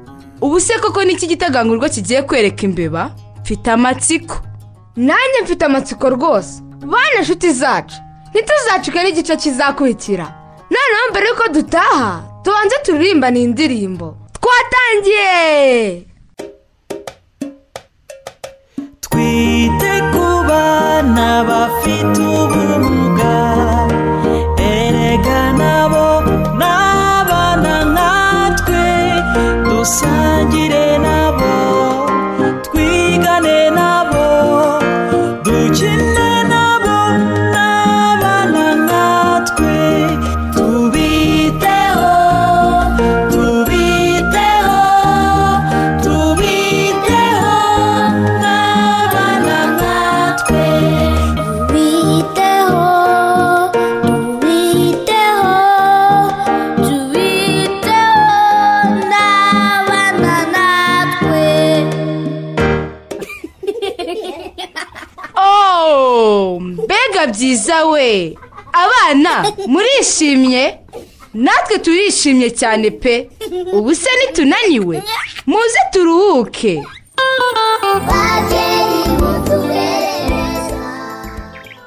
ubu 0.41 0.59
se 0.59 0.79
koko 0.79 1.03
niki 1.03 1.27
gitagangurirwa 1.27 1.89
kigiye 1.89 2.21
kwereka 2.21 2.63
imbeba? 2.65 3.11
Mfite 3.41 3.71
amatsiko. 3.71 4.35
Nanjye 4.95 5.41
mfite 5.43 5.65
amatsiko 5.65 6.09
rwose. 6.09 6.61
Bana 6.81 7.19
inshuti 7.19 7.51
zacu 7.53 7.95
ntituzacike 8.33 9.03
n'igice 9.03 9.35
kizakurikira. 9.37 10.25
Noneho 10.71 11.09
mbere 11.11 11.27
y'uko 11.27 11.47
dutaha 11.53 12.23
tubanze 12.43 12.75
turirimbane 12.83 13.39
iyi 13.39 13.47
ndirimbo 13.47 14.17
twatangiye! 14.35 16.05
Twite 19.01 19.91
ku 20.13 20.25
bana 20.47 21.43
bafite 21.47 22.30
byiza 67.51 67.85
we. 67.91 68.37
Abana 68.83 69.33
murishimye? 69.67 70.63
Natwe 71.33 71.75
turishimye 71.83 72.49
cyane 72.59 72.87
pe. 72.91 73.29
Ubu 73.73 73.95
se 73.95 74.09
nitunaniwe. 74.19 74.95
Muze 75.47 75.81
turuhuke. 75.91 76.73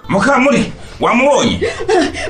Mukamuri 0.08 0.72
wamubonye? 1.00 1.60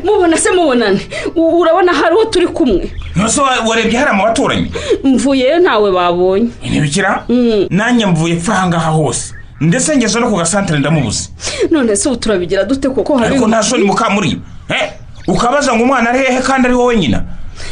Mubona 0.04 0.36
se 0.36 0.50
mubonane. 0.50 1.00
Urabona 1.34 1.92
hari 1.92 2.14
uwo 2.14 2.24
turi 2.24 2.46
kumwe? 2.46 2.92
Ntose 3.16 3.40
warebye 3.40 3.98
hariya 3.98 4.12
mu 4.14 4.22
baturanyi? 4.22 4.70
Mvuyeyo 5.04 5.58
ntawe 5.58 5.90
babonye. 5.92 6.48
Ntibikira? 6.70 7.24
Nanjye 7.70 8.06
mvuye 8.06 8.36
pfa 8.36 8.52
ahangaha 8.52 8.90
hose. 8.90 9.34
Ndetse 9.60 9.96
ngeze 9.96 10.20
no 10.20 10.30
ku 10.30 10.36
gasantere 10.36 10.78
ndamubuze. 10.78 11.28
None 11.70 11.96
se 11.96 12.08
ubu 12.08 12.16
turabigira 12.16 12.64
dute 12.64 12.88
kuko 12.88 13.16
hari 13.18 13.30
ariko 13.30 13.48
nta 13.48 13.62
soni 13.62 13.84
mukamuri 13.84 14.38
eh, 14.68 14.90
ukabaza 15.28 15.74
ngo 15.74 15.82
umwana 15.84 16.10
ari 16.10 16.18
hehe 16.18 16.40
kandi 16.42 16.66
ari 16.68 16.74
wowe 16.76 16.96
nyina? 16.96 17.22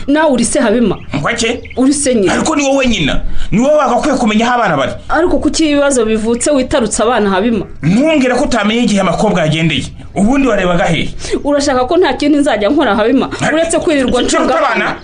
Nawe 0.07 0.31
uri 0.33 0.45
se 0.45 0.61
habima 0.61 0.97
ngwake 1.17 1.71
uri 1.77 1.95
se 1.95 2.15
nyina. 2.15 2.33
Ariko 2.33 2.57
ni 2.57 2.63
wowe 2.63 2.87
nyina. 2.87 3.21
Ni 3.51 3.61
wowe 3.61 3.75
wagakwiye 3.77 4.17
kumenya 4.17 4.47
aho 4.47 4.55
abana 4.55 4.77
bari. 4.77 4.93
Ariko 5.09 5.39
kuki 5.39 5.71
ibibazo 5.71 6.05
bivutse 6.05 6.51
witarutse 6.51 7.03
abana 7.03 7.31
habima 7.31 7.67
ntumbwire 7.83 8.35
ko 8.35 8.45
utamenye 8.45 8.83
igihe 8.83 9.01
amakobwa 9.01 9.41
yagendeye. 9.41 9.85
Ubundi 10.15 10.49
warebaga 10.49 10.85
hehe? 10.85 11.15
Urashaka 11.45 11.85
ko 11.85 11.97
nta 11.97 12.13
kindi 12.13 12.39
nzajya 12.39 12.69
nkora 12.69 12.95
habima 12.97 13.31
uretse 13.53 13.79
kwirirwa 13.79 14.23
ncunga. 14.23 14.59
abana? 14.59 14.97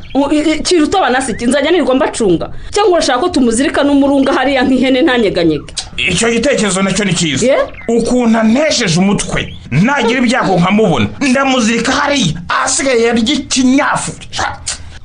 Kiruta 0.63 0.99
abana 0.99 1.21
si 1.23 1.33
nzajya 1.47 1.71
nirirwa 1.71 1.95
mbacunga. 1.95 2.51
Cyangwa 2.71 2.93
urashaka 2.93 3.19
ko 3.19 3.29
tumuzirika 3.29 3.83
n'umurunga 3.85 4.33
hariya 4.33 4.63
nk'ihene 4.63 5.03
ntanyeganyege? 5.03 5.75
Icyo 5.99 6.31
gitekerezo 6.31 6.83
na 6.83 6.93
cyo 6.93 7.05
ni 7.05 7.15
cyiza. 7.15 7.47
Ukuntu 7.89 8.39
antesheje 8.39 9.01
umutwe. 9.01 9.55
Nagira 9.71 10.19
ibyago 10.19 10.57
nkamubona 10.59 11.09
ndamuzirika 11.21 11.93
hariya. 11.93 12.43
Ahasigaye 12.49 13.03
yarya 13.03 13.35
ikinyafu 13.35 14.13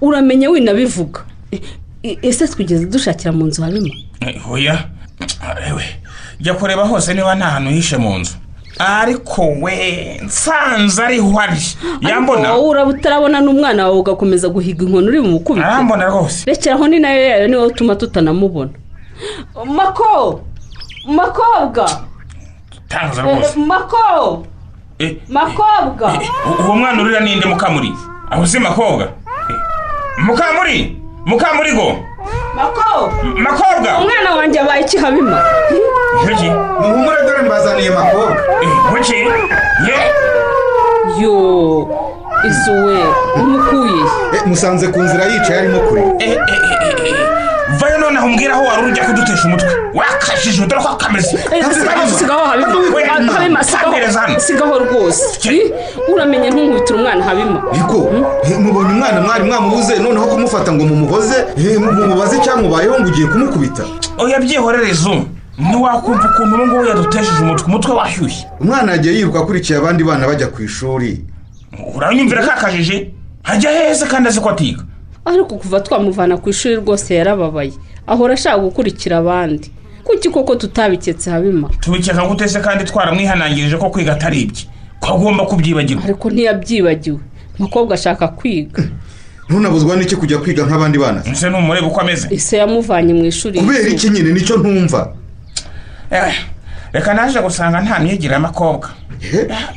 uramenye 0.02 0.48
winabivuga. 0.48 1.20
Ese 2.04 2.48
twigeze 2.48 2.86
dushakira 2.86 3.32
mu 3.32 3.46
nzu 3.46 3.64
habima 3.64 3.90
Eh, 4.22 4.52
oya 4.52 4.84
ewe. 5.70 5.84
Jya 6.40 6.54
kureba 6.54 6.84
hose 6.84 7.14
niba 7.14 7.36
nta 7.36 7.46
hantu 7.46 7.70
hishe 7.72 7.98
mu 7.98 8.18
nzu. 8.20 8.34
Ariko 8.80 9.42
we 9.62 10.20
nsanze 10.26 11.04
ariho 11.04 11.40
ari. 11.40 11.62
Yambona. 12.02 12.54
Wowe 12.54 12.70
uraba 12.70 12.90
utarabona 12.92 13.42
n'umwana 13.42 13.84
wawe 13.86 13.98
ugakomeza 14.00 14.50
guhiga 14.50 14.86
inkoni 14.86 15.08
uri 15.08 15.22
bumukubite 15.22 15.66
arambona 15.66 16.06
rwose. 16.06 16.44
Rekeraho 16.46 16.88
ni 16.88 17.00
na 17.00 17.14
yo 17.14 17.22
yayo 17.26 17.48
ni 17.48 17.56
we 17.56 17.66
utuma 17.66 17.96
tutanamubona. 17.96 18.72
Mako! 19.66 20.42
Makobwa 21.06 21.90
tangaza 22.88 23.22
Eh, 23.22 23.36
rwose 23.38 23.60
mako 23.60 24.46
Eh, 25.00 25.16
makobwa 25.30 26.14
u- 26.46 26.64
uwo 26.66 26.76
mwana 26.76 27.02
urira 27.02 27.20
ninde 27.20 27.46
mukamuri? 27.48 27.94
Aho 28.32 28.46
si 28.46 28.60
makobwa 28.60 29.04
Eh, 29.50 29.56
mukamuri! 30.18 31.00
Mukamuri 31.26 31.72
go! 31.72 31.98
Mako 32.56 33.12
makobwa 33.36 33.98
umwana 34.00 34.36
wanjye 34.36 34.60
abaye 34.60 34.82
iki 34.84 34.98
habima 34.98 35.42
Kuki? 36.22 36.50
muhumure 36.80 37.22
dore 37.26 37.42
mbazaniye 37.42 37.90
makobwa 37.90 38.38
kuki 38.92 39.16
ye! 39.16 39.98
Yo 41.20 41.90
izuwe 42.48 42.98
umukuye. 43.36 44.04
Musanze 44.46 44.88
ku 44.88 45.00
nzira 45.00 45.26
yicaye 45.26 45.60
arimo 45.60 45.80
kure. 45.80 46.04
Vayo 47.80 47.98
noneho 47.98 48.26
umbwira 48.26 48.54
aho 48.54 48.64
wari 48.66 48.92
ujya 48.92 49.04
kudutesha 49.06 49.46
umutwe 49.48 49.70
wakajije 49.94 50.66
dore 50.68 50.82
ko 50.82 50.96
kameze 50.96 51.38
sigaho 52.20 52.46
habima 52.46 53.64
sigaho 54.38 54.80
rwose 54.80 55.24
uramenye 56.14 56.50
ntunkubitire 56.50 57.00
umwana 57.00 57.24
habima. 57.26 57.64
Ariko 57.72 57.96
eh, 58.44 58.60
mubonye 58.60 58.90
umwana 58.94 59.22
mwari 59.22 59.44
mwamubuze 59.44 60.00
noneho 60.00 60.26
kumufata 60.28 60.74
ngo 60.74 60.84
mumuhoze 60.86 61.36
mumubaze 61.80 62.38
icyamubayeho 62.38 63.00
ngo 63.00 63.08
ugiye 63.08 63.28
kumukubita? 63.28 63.84
Oya 64.18 64.40
byihorere 64.40 64.90
izu 64.90 65.26
ntiwakumva 65.58 66.30
ukuntu 66.30 66.56
ubu 66.56 66.68
ngubu 66.68 66.86
yadutesheje 66.86 67.42
umutwe 67.42 67.66
umutwe 67.66 67.92
washyushye. 67.94 68.48
Umwana 68.62 68.92
yagiye 68.92 69.14
yiruka 69.16 69.40
akurikiye 69.40 69.80
abandi 69.80 70.04
bana 70.04 70.28
bajya 70.28 70.48
ku 70.48 70.62
ishuri. 70.64 71.26
Uranyumvira 71.96 72.44
kakajije? 72.48 73.12
Hajya 73.44 73.72
heza 73.72 74.06
kandi 74.06 74.30
azi 74.30 74.40
ko 74.42 74.50
atiga. 74.50 74.84
Ariko 75.26 75.56
kuva 75.58 75.80
twamuvana 75.80 76.38
ku 76.38 76.50
ishuri 76.50 76.76
rwose 76.76 77.16
yarababaye. 77.16 77.74
Ahora 78.08 78.34
ashaka 78.34 78.58
gukurikira 78.58 79.18
abandi. 79.18 79.72
Kuki 80.04 80.30
koko 80.30 80.56
tutabiketse 80.56 81.30
habima 81.32 81.70
tubikeka 81.80 82.28
gute 82.28 82.48
se 82.48 82.60
kandi 82.60 82.84
twaramwihanangirije 82.84 83.78
ko 83.78 83.90
kwiga 83.90 84.14
atari 84.14 84.42
ibye? 84.42 84.64
Ko 85.00 85.14
agomba 85.16 85.46
kubyibagirwa 85.46 86.04
ariko 86.04 86.30
ntiyabyibagiwe. 86.30 87.20
Umukobwa 87.60 87.94
ashaka 87.96 88.28
kwiga. 88.28 88.84
Ntunabuzwa 89.50 89.96
n'iki 89.96 90.16
kujya 90.16 90.38
kwiga 90.38 90.64
nk'abandi 90.66 90.98
bana? 91.00 91.22
Ese 91.32 91.50
numureba 91.50 91.88
uko 91.88 92.02
ameze. 92.02 92.28
Ise 92.32 92.58
yamuvanye 92.58 93.14
mu 93.14 93.26
ishuri 93.26 93.60
kubera 93.60 93.88
iki 93.90 94.10
nyine? 94.10 94.32
Nicyo 94.34 94.58
ntumva. 94.58 95.14
Eh, 96.12 96.34
reka 96.92 97.14
naje 97.14 97.40
gusanga 97.42 97.82
nta 97.82 98.00
myigire 98.00 98.34
y'amakobwa 98.34 98.90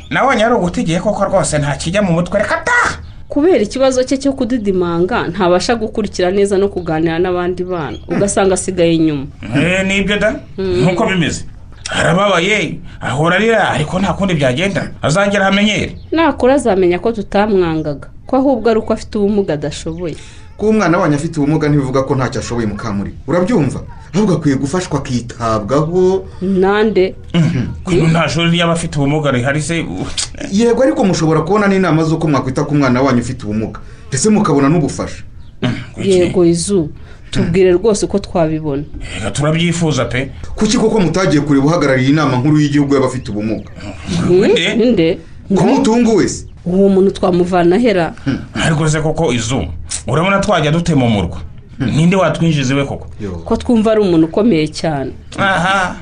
nabonye 0.09 0.43
ari 0.45 0.55
ugutegeye 0.55 0.99
koko 0.99 1.25
rwose 1.25 1.57
nta 1.57 1.75
kijya 1.75 2.01
mu 2.01 2.11
mutwe. 2.13 2.39
Reka 2.39 2.57
ta! 2.67 2.79
Kubera 3.29 3.57
ikibazo 3.63 4.03
cye 4.03 4.17
cyo 4.17 4.33
kudidimanga 4.33 5.27
ntabasha 5.27 5.75
gukurikira 5.75 6.31
neza 6.31 6.57
no 6.57 6.67
kuganira 6.69 7.19
n'abandi 7.19 7.63
bana. 7.63 7.97
Ugasanga 8.07 8.53
asigaye 8.53 8.93
inyuma. 8.95 9.25
Eh, 9.55 9.85
ni 9.87 10.01
byo 10.01 10.17
da? 10.17 10.39
Nkuko 10.57 11.05
bimeze. 11.05 11.45
Arababaye 11.91 12.79
ahora 13.01 13.35
arira 13.35 13.69
ariko 13.69 13.99
nta 13.99 14.13
kundi 14.13 14.33
byagenda. 14.33 14.91
Azagera 15.01 15.47
amenyere. 15.47 15.95
Nakura 16.11 16.53
azamenya 16.55 16.99
ko 16.99 17.11
tutamwangaga. 17.11 18.07
Ko 18.27 18.35
ahubwo 18.37 18.69
ari 18.69 18.79
uko 18.79 18.93
afite 18.93 19.15
ubumuga 19.17 19.53
adashoboye. 19.53 20.15
Kuba 20.57 20.69
umwana 20.71 20.97
wanyu 20.97 21.15
afite 21.15 21.37
ubumuga 21.39 21.69
ntibivuga 21.69 22.03
ko 22.03 22.15
ntacyo 22.15 22.39
ashoboye 22.41 22.67
mukamuri 22.67 23.11
urabyumva? 23.27 23.83
Ahubwo 24.13 24.33
akwiye 24.33 24.55
gufashwa 24.55 24.99
akitabwaho. 24.99 26.25
Nande? 26.41 27.15
Kuko 27.83 28.07
nta 28.07 28.29
shuri 28.29 28.49
ry'aba 28.51 28.73
afite 28.73 28.97
ubumuga 28.97 29.31
rihari 29.31 29.61
se? 29.61 29.85
Yego 30.51 30.83
ariko 30.83 31.03
mushobora 31.05 31.41
kubona 31.41 31.67
n'inama 31.67 32.03
z'uko 32.03 32.27
mwakwita 32.27 32.63
ku 32.63 32.75
mwana 32.75 33.01
wanyu 33.01 33.19
ufite 33.19 33.43
ubumuga. 33.45 33.79
Ndetse 34.09 34.29
mukabona 34.29 34.69
n'ubufasha. 34.69 35.23
Yego 36.01 36.45
izu. 36.45 36.89
Tubwire 37.31 37.71
rwose 37.71 38.05
uko 38.05 38.19
twabibona. 38.19 38.83
Reka 39.15 39.31
turabyifuza 39.31 40.05
pe. 40.05 40.31
Kuki 40.55 40.77
koko 40.77 40.99
mutagiye 40.99 41.41
kureba 41.41 41.65
uhagarariye 41.65 42.09
inama 42.09 42.37
nkuru 42.37 42.59
y'igihugu 42.59 42.95
y'abafite 42.95 43.29
ubumuga? 43.31 43.69
Ninde 44.77 45.19
ko 45.55 45.63
mutungu 45.63 46.15
wese. 46.15 46.45
Uwo 46.65 46.89
muntu 46.89 47.11
twamuvana 47.11 47.77
hera 47.77 48.13
ariko 48.53 48.89
se 48.89 49.01
koko 49.01 49.33
izu 49.33 49.63
urabona 50.07 50.39
twajya 50.39 50.71
dutema 50.71 51.05
umurwa 51.05 51.37
ninde 51.79 52.15
watwinjiza 52.15 52.73
iwe 52.73 52.85
koko? 52.85 53.07
Ko 53.45 53.55
twumva 53.57 53.91
ari 53.91 54.01
umuntu 54.01 54.25
ukomeye 54.27 54.67
cyane. 54.67 55.11
Aha. 55.37 55.95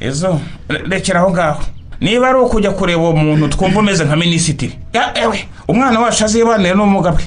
Izo 0.00 0.40
re- 0.68 0.82
rekera 0.88 1.20
aho 1.20 1.30
ngaho. 1.30 1.62
Niba 2.00 2.28
ari 2.28 2.38
ukujya 2.38 2.70
kureba 2.70 3.02
uwo 3.02 3.12
muntu 3.16 3.48
twumva 3.48 3.80
umeze 3.80 4.04
nka 4.04 4.16
minisitiri. 4.16 4.78
Ya, 4.92 5.18
ewe 5.18 5.48
umwana 5.68 6.00
wacu 6.00 6.24
azibanire 6.24 6.74
n'ubumuga 6.74 7.12
bwe. 7.12 7.24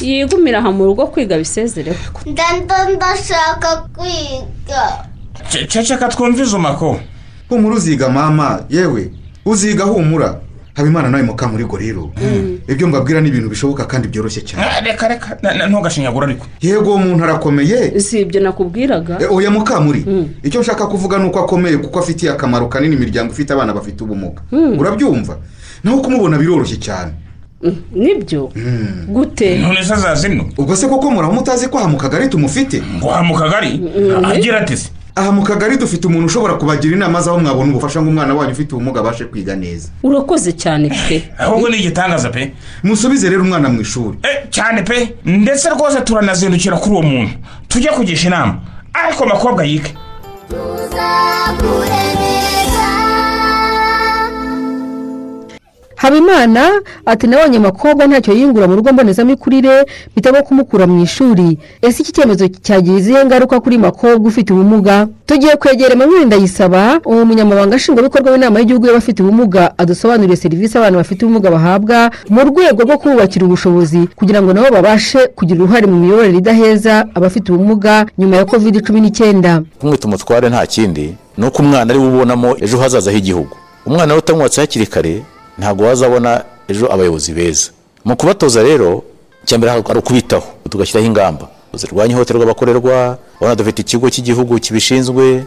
Yigumira 0.00 0.58
aha 0.58 0.70
mu 0.72 0.84
rugo 0.84 1.06
kwiga 1.06 1.38
bisezereho. 1.38 1.96
Ndanda 2.26 2.88
ndashaka 2.90 3.76
kwiga. 3.96 5.06
Ce- 5.50 5.66
ceceka 5.66 6.08
twumve 6.08 6.42
izo 6.42 6.58
mako 6.58 7.00
humura 7.48 7.76
uziga 7.76 8.08
mama? 8.08 8.60
Yewe 8.70 9.12
uziga 9.46 9.84
humura. 9.84 10.40
Habimana 10.74 11.08
nawe 11.10 11.22
mukamurigo 11.22 11.76
rero. 11.78 12.10
Ibyo 12.68 12.86
mbabwira 12.88 13.20
ni 13.20 13.28
ibintu 13.28 13.48
bishoboka 13.48 13.84
kandi 13.84 14.08
byoroshye 14.08 14.40
cyane. 14.42 14.64
Ah, 14.66 14.80
reka 14.80 15.08
reka. 15.08 15.38
Ntugashinyagura 15.68 16.26
ariko. 16.26 16.46
Yego 16.60 16.88
uwo 16.90 16.98
muntu 16.98 17.24
arakomeye. 17.24 18.00
Si 18.00 18.20
ibyo 18.20 18.40
nakubwiraga. 18.40 19.18
E, 19.20 19.26
oya 19.30 19.50
mukamuri 19.50 20.04
icyo 20.42 20.60
nshaka 20.60 20.86
kuvuga 20.86 21.18
ni 21.18 21.24
uko 21.26 21.40
akomeye 21.40 21.76
kuko 21.76 21.98
afitiye 21.98 22.32
akamaro 22.32 22.66
kanini 22.68 22.94
imiryango 22.96 23.32
ifite 23.32 23.52
abana 23.52 23.72
bafite 23.72 24.04
ubumuga. 24.04 24.42
Urabyumva? 24.52 25.38
Naho 25.84 26.00
kumubona 26.00 26.38
biroroshye 26.38 26.76
cyane. 26.76 27.12
Nibyo? 27.94 28.50
Gute? 29.08 29.58
None 29.58 29.84
se 29.84 29.94
azazino 29.94 30.44
ubwo 30.58 30.76
se 30.76 30.86
koko 30.88 31.10
muraba 31.10 31.32
mutazi 31.34 31.68
ko 31.68 31.78
aha 31.78 31.88
mu 31.88 31.96
kagari 31.96 32.28
tumufite? 32.28 32.82
Ngo 32.98 33.10
aha 33.10 33.22
mu 33.22 33.34
kagari 33.34 33.80
agira 34.24 34.60
ati 34.60 34.76
se. 34.76 34.88
Aha 35.16 35.30
mu 35.32 35.42
kagari 35.42 35.76
dufite 35.76 36.06
umuntu 36.06 36.26
ushobora 36.26 36.54
kubagira 36.54 36.96
inama 36.96 37.20
z'aho 37.22 37.38
mwabona 37.38 37.70
ubufasha 37.72 38.02
ngo 38.02 38.10
umwana 38.10 38.34
wanyu 38.34 38.52
ufite 38.52 38.74
ubumuga 38.74 39.00
abashe 39.00 39.24
kwiga 39.24 39.54
neza. 39.56 39.88
Urakoze 40.02 40.52
cyane 40.52 40.88
pe. 41.08 41.30
Ahubwo 41.38 41.68
ni 41.68 41.76
igitangaza 41.76 42.30
pe. 42.30 42.52
Musubize 42.82 43.30
rero 43.30 43.42
umwana 43.42 43.68
mu 43.68 43.80
ishuri. 43.80 44.18
Eh, 44.22 44.46
cyane 44.50 44.82
pe. 44.82 45.14
Ndetse 45.24 45.68
rwose 45.70 46.00
turanazindukira 46.00 46.76
kuri 46.76 46.92
uwo 46.94 47.02
muntu. 47.02 47.32
Tujye 47.68 47.90
kugisha 47.90 48.26
inama. 48.28 48.58
Ariko 48.92 49.26
makobwa 49.26 49.64
yige. 49.64 49.94
Habimana 56.04 56.70
ati 57.06 57.26
nabonye 57.26 57.56
amakobwa 57.56 58.06
ntacyo 58.06 58.32
yiyungura 58.34 58.68
mu 58.68 58.76
rugo 58.76 58.92
mbonezamikurire 58.92 59.86
bitamo 60.16 60.42
kumukura 60.42 60.86
mu 60.86 61.02
ishuri. 61.02 61.58
Ese 61.82 62.02
iki 62.02 62.12
cyemezo 62.12 62.48
cyagira 62.48 62.98
izihe 62.98 63.24
ngaruka 63.24 63.60
kuri 63.60 63.78
makobwa 63.78 64.28
ufite 64.28 64.52
ubumuga? 64.52 65.08
Tugiye 65.26 65.56
kwegera 65.56 65.92
emmanuel 65.92 66.26
ndayisaba 66.26 67.00
uwo 67.04 67.24
munyamabanga 67.24 67.76
nshingwabikorwa 67.76 68.32
w'inama 68.32 68.58
y'igihugu 68.60 68.86
y'abafite 68.86 69.22
ubumuga 69.22 69.72
adusobanurire 69.78 70.36
serivisi 70.36 70.78
abana 70.78 70.96
bafite 70.96 71.24
ubumuga 71.24 71.50
bahabwa 71.50 72.10
mu 72.28 72.40
rwego 72.44 72.82
rwo 72.82 72.98
kububakira 72.98 73.46
ubushobozi 73.46 74.08
kugira 74.16 74.42
ngo 74.42 74.52
nabo 74.52 74.68
babashe 74.70 75.18
kugira 75.34 75.60
uruhare 75.64 75.86
mu 75.86 75.96
miyoborere 76.00 76.36
idaheza 76.38 77.06
abafite 77.14 77.52
ubumuga 77.52 78.06
nyuma 78.18 78.36
ya 78.36 78.44
covid 78.44 78.84
cumi 78.86 79.00
n'icyenda. 79.00 79.62
Kumwita 79.80 80.08
umutware 80.08 80.48
nta 80.48 80.66
kindi 80.66 81.14
ni 81.38 81.46
uko 81.46 81.62
umwana 81.62 81.90
ari 81.92 81.98
we 82.00 82.06
ubonamo 82.08 82.56
ejo 82.60 82.78
hazaza 82.78 83.10
h'igihugu. 83.12 83.56
Umwana 83.86 84.16
utamwatse 84.16 84.60
hakiri 84.60 84.86
kare 84.86 85.22
ntabwo 85.58 85.84
wazabona 85.86 86.44
ejo 86.68 86.86
abayobozi 86.92 87.32
beza. 87.32 87.70
Mu 88.04 88.16
kubatoza 88.16 88.62
rero 88.62 89.02
icya 89.44 89.58
mbere 89.58 89.72
ari 89.72 89.98
ukubitaho 89.98 90.46
tugashyiraho 90.70 91.06
ingamba. 91.06 91.48
Zirwanya 91.74 92.10
ihohoterwa 92.14 92.46
bakorerwa 92.46 93.18
ubona 93.40 93.54
dufite 93.54 93.82
ikigo 93.82 94.10
cy'igihugu 94.10 94.58
kibishinzwe 94.58 95.44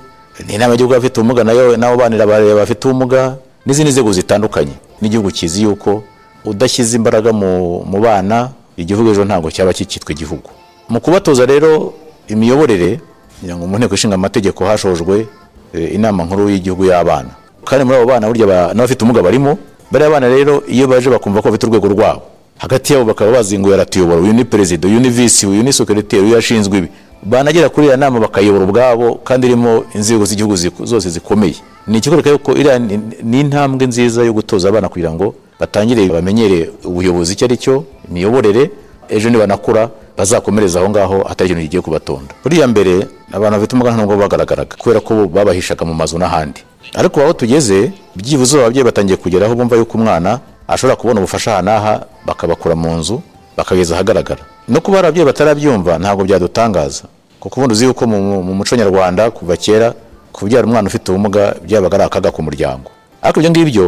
ni 0.47 0.53
inama 0.55 0.71
y'igihugu 0.73 0.93
y'abafite 0.93 1.17
ubumuga 1.19 1.43
na 1.43 1.51
yo 1.51 1.77
nabo 1.77 1.97
banira 1.97 2.25
bafite 2.55 2.85
ubumuga 2.87 3.37
n'izindi 3.65 3.91
nzego 3.91 4.11
zitandukanye. 4.13 4.75
N'igihugu 5.01 5.31
kizi 5.31 5.63
yuko 5.63 6.03
udashyize 6.45 6.95
imbaraga 6.97 7.33
mu 7.33 7.97
bana 8.01 8.49
igihugu 8.77 9.09
ejo 9.11 9.25
ntabwo 9.25 9.51
cyaba 9.51 9.73
kikitwa 9.73 10.11
igihugu. 10.11 10.49
Mu 10.89 10.99
kubatoza 11.01 11.45
rero 11.45 11.93
imiyoborere 12.27 12.99
ngo 13.45 13.67
mu 13.67 13.77
nteko 13.77 13.95
ishinga 13.95 14.15
amategeko 14.15 14.65
hashojwe 14.65 15.27
eh, 15.73 15.95
inama 15.95 16.23
nkuru 16.23 16.49
y'igihugu 16.49 16.85
y'abana. 16.85 17.29
Kandi 17.65 17.85
muri 17.85 17.97
abo 17.97 18.05
bana 18.05 18.27
burya 18.27 18.47
ba- 18.47 18.71
n'abafite 18.73 19.01
ubumuga 19.03 19.23
barimo 19.23 19.57
bariya 19.91 20.09
bana 20.09 20.27
rero 20.29 20.63
iyo 20.67 20.87
baje 20.87 21.09
bakumva 21.09 21.41
ko 21.41 21.47
bafite 21.49 21.65
urwego 21.67 21.87
rwabo 21.87 22.21
hagati 22.57 22.93
yabo 22.93 23.05
bakaba 23.05 23.31
bazinguye 23.31 23.73
aratuyobora 23.75 24.21
uyu 24.21 24.33
ni 24.33 24.45
perezida 24.45 24.87
uyu 24.87 24.99
ni 24.99 25.09
visi 25.09 25.47
uyu 25.47 25.63
ni 25.63 25.73
sekereteri 25.73 26.23
uyu 26.23 26.33
yashinzwe 26.35 26.77
ibi. 26.77 26.87
Banagera 27.23 27.69
kuri 27.69 27.85
iriya 27.85 27.97
nama 27.97 28.19
bakayobora 28.19 28.63
ubwabo 28.65 29.15
kandi 29.23 29.47
irimo 29.47 29.83
inzego 29.95 30.25
z'igihugu 30.25 30.55
zose 30.85 31.09
zikomeye. 31.09 31.55
Ni 31.87 31.97
ikikwereka 31.97 32.29
yuko 32.29 32.51
iriya 32.53 32.79
ni 33.23 33.39
intambwe 33.39 33.87
nziza 33.87 34.23
yo 34.23 34.33
gutoza 34.33 34.69
abana 34.69 34.89
kugira 34.89 35.11
ngo 35.11 35.33
batangire 35.59 36.07
bamenyere 36.07 36.69
ubuyobozi 36.85 37.33
icyo 37.33 37.45
ari 37.45 37.57
cyo 37.57 37.83
imiyoborere 38.09 38.69
ejo 39.09 39.29
nibanakura 39.29 39.89
bazakomereza 40.17 40.79
aho 40.79 40.89
ngaho 40.89 41.17
atari 41.29 41.49
ikintu 41.49 41.61
kigiye 41.63 41.81
kubatonda. 41.81 42.33
Buriya 42.43 42.67
mbere 42.67 43.07
abantu 43.33 43.55
bafite 43.57 43.71
ubumuga 43.75 43.91
ntabwo 43.95 44.15
bagaragaraga 44.17 44.75
kubera 44.77 44.99
ko 44.99 45.27
babahishaga 45.27 45.85
mu 45.85 45.93
mazu 45.93 46.17
n'ahandi. 46.17 46.61
Ariko 46.95 47.21
aho 47.21 47.33
tugeze 47.33 47.91
byibuze 48.15 48.57
ababyeyi 48.59 48.85
batangiye 48.85 49.17
kugeraho 49.17 49.55
bumva 49.55 49.75
yuko 49.75 49.97
umwana 49.97 50.39
ashobora 50.67 50.95
kubona 50.95 51.19
ubufasha 51.21 51.51
aha 51.53 51.61
n'aha 51.61 51.93
bakabakura 52.25 52.75
mu 52.75 52.91
nzu 52.97 53.21
bakageza 53.57 53.95
ahagaragara. 53.95 54.41
No 54.67 54.81
kuba 54.81 54.97
hari 54.97 55.07
ababyeyi 55.07 55.25
batarabyumva 55.27 55.97
ntabwo 55.99 56.23
byadutangaza. 56.25 57.03
Kuko 57.39 57.53
ubundi 57.59 57.73
uzi 57.73 57.85
yuko 57.85 58.07
mu, 58.07 58.43
mu 58.43 58.53
muco 58.57 58.75
nyarwanda 58.75 59.31
kuva 59.31 59.57
kera 59.57 59.93
kubyara 60.33 60.65
umwana 60.67 60.87
ufite 60.87 61.11
ubumuga 61.11 61.55
byabaga 61.65 61.95
ari 61.97 62.03
akaga 62.03 62.31
ku 62.31 62.41
muryango. 62.41 62.89
Ariko 63.21 63.39
ibyo 63.39 63.49
ngibyo 63.51 63.85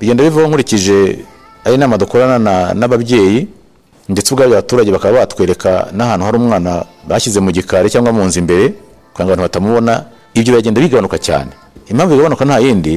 bigenda 0.00 0.24
bivaho 0.24 0.48
nkurikije 0.48 1.24
ari 1.64 1.74
inama 1.74 1.98
dukorana 1.98 2.38
na- 2.38 2.74
n'ababyeyi 2.74 3.48
ndetse 4.08 4.34
ubwabyo 4.34 4.54
abaturage 4.58 4.90
bakaba 4.92 5.18
batwereka 5.18 5.88
n'ahantu 5.92 6.24
hari 6.26 6.36
umwana 6.38 6.84
bashyize 7.08 7.40
mu 7.40 7.50
gikari 7.50 7.90
cyangwa 7.90 8.12
mu 8.12 8.22
nzu 8.24 8.38
imbere 8.38 8.64
kugira 9.12 9.24
ngo 9.24 9.32
abantu 9.32 9.42
batamubona 9.42 9.92
ibyo 10.34 10.50
biragenda 10.52 10.80
bigabanuka 10.80 11.18
cyane. 11.18 11.50
Impamvu 11.90 12.12
bigabanuka 12.14 12.44
nta 12.44 12.58
yindi 12.58 12.94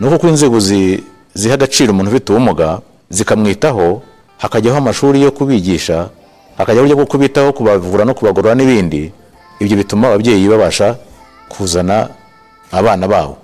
ni 0.00 0.04
uko 0.06 0.28
inzego 0.28 0.60
zi- 0.60 1.02
ziha 1.34 1.54
agaciro 1.54 1.90
umuntu 1.92 2.10
ufite 2.10 2.28
ubumuga 2.32 2.78
zikamwitaho 3.10 4.02
hakajyaho 4.38 4.78
amashuri 4.78 5.22
yo 5.22 5.30
kubigisha 5.32 6.08
hakajyaho 6.58 6.84
uburyo 6.86 6.96
bwo 6.96 7.06
kubitaho 7.06 7.52
kubavura 7.52 8.04
no 8.04 8.14
kubagorora 8.14 8.54
n'ibindi 8.54 9.12
ibyo 9.60 9.76
bituma 9.76 10.08
ababyeyi 10.08 10.48
babasha 10.48 10.96
kuzana 11.48 12.08
abana 12.72 13.08
babo. 13.08 13.36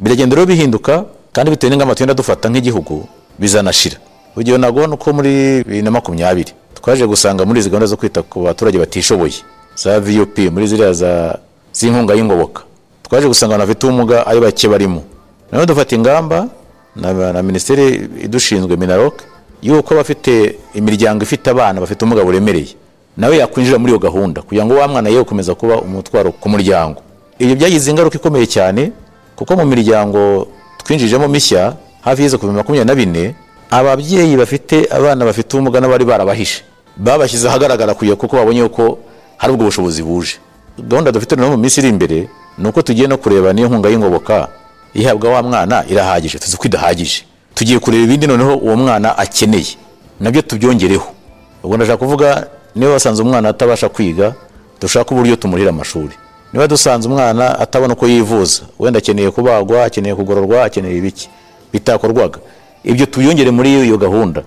Biragenda 0.00 0.36
rero 0.36 0.46
bihinduka 0.46 1.04
kandi 1.32 1.50
bitewe 1.50 1.70
n'ingamba 1.70 1.94
tugenda 1.94 2.14
dufata 2.14 2.48
nk'igihugu 2.48 3.06
bizanashira. 3.38 3.96
Urugero 4.36 4.58
nabwo 4.58 4.86
ni 4.86 4.94
uko 4.94 5.12
muri 5.12 5.62
bibiri 5.64 5.82
na 5.82 5.90
makumyabiri. 5.90 6.52
Twaje 6.74 7.06
gusanga 7.06 7.44
muri 7.44 7.60
izi 7.60 7.70
gahunda 7.70 7.86
zo 7.86 7.96
kwita 7.96 8.22
ku 8.22 8.42
baturage 8.42 8.78
batishoboye. 8.78 9.34
Za 9.76 10.00
vup 10.00 10.38
muri 10.50 10.66
ziriya 10.66 10.92
za 10.92 11.38
z'inkunga 11.74 12.14
y'ingoboka. 12.14 12.62
Twaje 13.02 13.28
gusanga 13.28 13.54
abantu 13.54 13.68
bafite 13.68 13.86
ubumuga 13.86 14.26
ari 14.26 14.40
bake 14.40 14.68
barimo. 14.68 15.02
Noneho 15.52 15.66
dufata 15.66 15.96
ingamba 15.96 16.48
na, 16.96 17.42
minisiteri 17.42 18.08
idushinzwe 18.24 18.76
minarok 18.76 19.22
yuko 19.62 19.94
abafite 19.94 20.58
imiryango 20.74 21.22
ifite 21.22 21.50
abana 21.50 21.80
bafite 21.80 22.04
ubumuga 22.04 22.24
buremereye. 22.24 22.74
Nawe 23.16 23.36
yakwinjira 23.36 23.78
muri 23.78 23.92
iyo 23.92 23.98
gahunda 23.98 24.42
kugira 24.42 24.64
ngo 24.66 24.74
wa 24.74 24.88
mwana 24.88 25.08
ye 25.08 25.18
gukomeza 25.18 25.54
kuba 25.54 25.80
umutwaro 25.80 26.32
ku 26.32 26.48
muryango. 26.48 27.00
Ibyo 27.38 27.54
byagize 27.56 27.90
ingaruka 27.90 28.16
ikomeye 28.18 28.46
cyane 28.46 28.92
kuko 29.36 29.56
mu 29.56 29.64
miryango 29.64 30.48
twinjijemo 30.84 31.28
mishya 31.28 31.76
hafi 32.00 32.22
y'izo 32.22 32.38
makumyabiri 32.38 32.84
na 32.84 32.94
bine 32.94 33.34
ababyeyi 33.72 34.36
bafite 34.36 34.86
abana 34.92 35.24
bafite 35.24 35.48
ubumuga 35.56 35.80
n'abari 35.80 36.04
barabahishe. 36.04 36.60
Babashyize 36.96 37.48
ahagaragara 37.48 37.94
kugira 37.94 38.16
kuko 38.16 38.36
babonye 38.36 38.60
yuko 38.60 38.98
hari 39.40 39.52
ubwo 39.52 39.64
bushobozi 39.64 40.02
buje. 40.02 40.36
Gahunda 40.78 41.12
dufite 41.12 41.36
noneho 41.36 41.56
mu 41.56 41.62
minsi 41.62 41.80
iri 41.80 41.88
imbere 41.88 42.28
ni 42.58 42.68
uko 42.68 42.82
tugiye 42.82 43.06
no 43.08 43.16
kureba 43.16 43.52
niyo 43.52 43.68
nkunga 43.68 43.88
y'ingoboka 43.88 44.48
ihabwa 44.94 45.30
wa 45.30 45.42
mwana 45.42 45.84
irahagije 45.88 46.38
tuzi 46.38 46.56
ko 46.56 46.64
idahagije. 46.68 47.24
Tugiye 47.54 47.78
kureba 47.78 48.04
ibindi 48.04 48.26
noneho 48.26 48.56
uwo 48.56 48.76
mwana 48.76 49.18
akeneye 49.18 49.72
na 50.20 50.30
byo 50.30 50.42
tubyongereho. 50.42 51.08
Ubwo 51.64 51.76
ndashaka 51.76 51.96
kuvuga 51.98 52.46
niba 52.76 52.92
wasanze 52.92 53.22
umwana 53.22 53.48
atabasha 53.48 53.88
kwiga 53.88 54.34
dushaka 54.80 55.10
uburyo 55.14 55.36
tumurira 55.36 55.70
amashuri. 55.70 56.12
Niba 56.52 56.68
dusanze 56.68 57.08
umwana 57.08 57.58
atabona 57.58 57.92
uko 57.92 58.06
yivuza 58.06 58.62
wenda 58.78 58.98
akeneye 58.98 59.30
kubagwa 59.30 59.84
akeneye 59.84 60.14
kugororwa 60.14 60.64
akeneye 60.64 60.96
ibiki 60.98 61.28
bitakorwaga. 61.72 62.38
Ibyo 62.84 63.06
tubiyongere 63.06 63.50
muri 63.50 63.70
iyo 63.86 63.98
gahunda. 63.98 64.42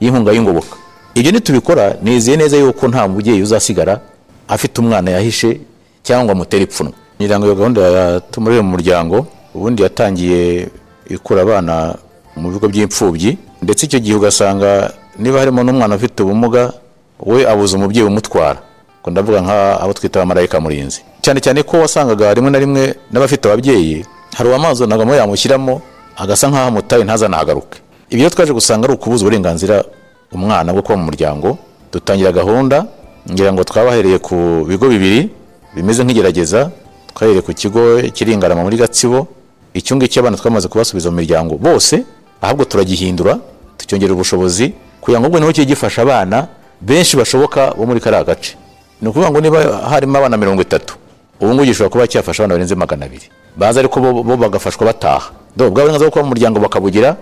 Y'inkunga 0.00 0.32
y'ingoboka. 0.32 0.76
Ibyo 1.14 1.30
nitubikora 1.32 1.94
nizeye 2.02 2.36
neza 2.36 2.56
yuko 2.56 2.88
nta 2.88 3.08
mubyeyi 3.08 3.42
uzasigara 3.42 4.00
afite 4.48 4.80
umwana 4.80 5.10
yahishe 5.10 5.60
cyangwa 6.02 6.32
amutere 6.32 6.64
ipfunwe. 6.64 6.92
Ngira 7.20 7.38
ngo 7.38 7.46
iyo 7.46 7.54
gahunda 7.54 7.80
ya 7.80 8.20
tumurire 8.20 8.62
mu 8.62 8.70
muryango 8.70 9.26
ubundi 9.54 9.82
yatangiye 9.82 10.68
ikura 11.10 11.42
abana 11.42 11.94
mu 12.36 12.50
bigo 12.50 12.68
by'imfubyi 12.68 13.38
ndetse 13.62 13.86
icyo 13.86 13.98
gihe 14.00 14.16
ugasanga 14.16 14.90
niba 15.18 15.38
harimo 15.38 15.62
n'umwana 15.62 15.94
ufite 15.96 16.22
ubumuga 16.22 16.72
we 17.20 17.46
abuze 17.46 17.76
umubyeyi 17.76 18.08
umutwara. 18.08 18.58
Ngo 19.02 19.10
ndavuga 19.10 19.40
nk'abo 19.42 19.92
twita 19.92 20.18
abamarayika 20.18 20.60
murinzi. 20.60 21.00
Cyane 21.20 21.40
cyane 21.40 21.62
ko 21.62 21.78
wasangaga 21.78 22.34
rimwe 22.34 22.50
na 22.50 22.58
rimwe 22.58 22.82
n'abafite 23.12 23.44
ababyeyi 23.46 24.06
hari 24.34 24.48
uwamazanaga 24.48 25.16
yamushyiramo 25.16 25.82
agasa 26.16 26.48
nk'aho 26.48 26.68
amutaye 26.68 27.04
ntazanahagaruke 27.04 27.78
ibyo 28.10 28.30
twaje 28.30 28.52
gusanga 28.52 28.84
ari 28.86 28.94
ukubuza 28.94 29.24
uburenganzira 29.24 29.84
umwana 30.32 30.72
bwo 30.72 30.82
kuba 30.82 30.96
mu 30.96 31.04
muryango. 31.12 31.58
Dutangira 31.92 32.32
gahunda 32.32 32.86
ngira 33.28 33.52
ngo 33.52 33.64
twabahereye 33.64 34.18
ku 34.18 34.64
bigo 34.68 34.88
bibiri 34.88 35.28
bimeze 35.76 36.04
nk'igerageza. 36.04 36.70
Twahereye 37.12 37.40
ku 37.44 37.52
kigo 37.52 38.00
kiri 38.16 38.32
Ingarama 38.32 38.64
muri 38.64 38.76
gatsibo. 38.80 39.28
Icyo 39.76 39.96
ngicyo 39.96 40.20
abana 40.20 40.36
twamaze 40.36 40.68
kubasubiza 40.68 41.08
mu 41.12 41.16
miryango 41.20 41.56
bose 41.60 42.04
ahubwo 42.40 42.64
turagihindura 42.64 43.38
tucyongerera 43.76 44.14
ubushobozi 44.16 44.72
kugira 45.00 45.20
ngo 45.20 45.26
ubwo 45.28 45.38
ni 45.40 45.46
ho 45.46 45.52
kijye 45.52 45.64
gifasha 45.72 46.02
abana 46.02 46.48
benshi 46.80 47.16
bashoboka 47.16 47.72
bo 47.76 47.84
muri 47.88 48.00
kariya 48.00 48.24
gace. 48.24 48.56
Ni 49.00 49.08
ukuvuga 49.08 49.30
ngo 49.32 49.40
niba 49.40 49.58
harimo 49.88 50.16
abana 50.18 50.36
mirongo 50.36 50.60
itatu 50.64 50.96
ubu 51.40 51.52
ngubu 51.54 51.64
gishobora 51.64 51.92
kuba 51.92 52.04
cyafasha 52.08 52.44
abana 52.44 52.54
barenze 52.56 52.74
magana 52.74 53.04
abiri. 53.04 53.28
Baza 53.56 53.80
ariko 53.80 54.00
bo 54.00 54.36
bagafashwa 54.36 54.86
bataha. 54.92 55.28
Bwa 55.56 55.70
burenganzira 55.70 56.08
bwo 56.08 56.10
kuba 56.10 56.22
mu 56.22 56.28
muryango 56.32 56.60
bakabugira 56.60 57.16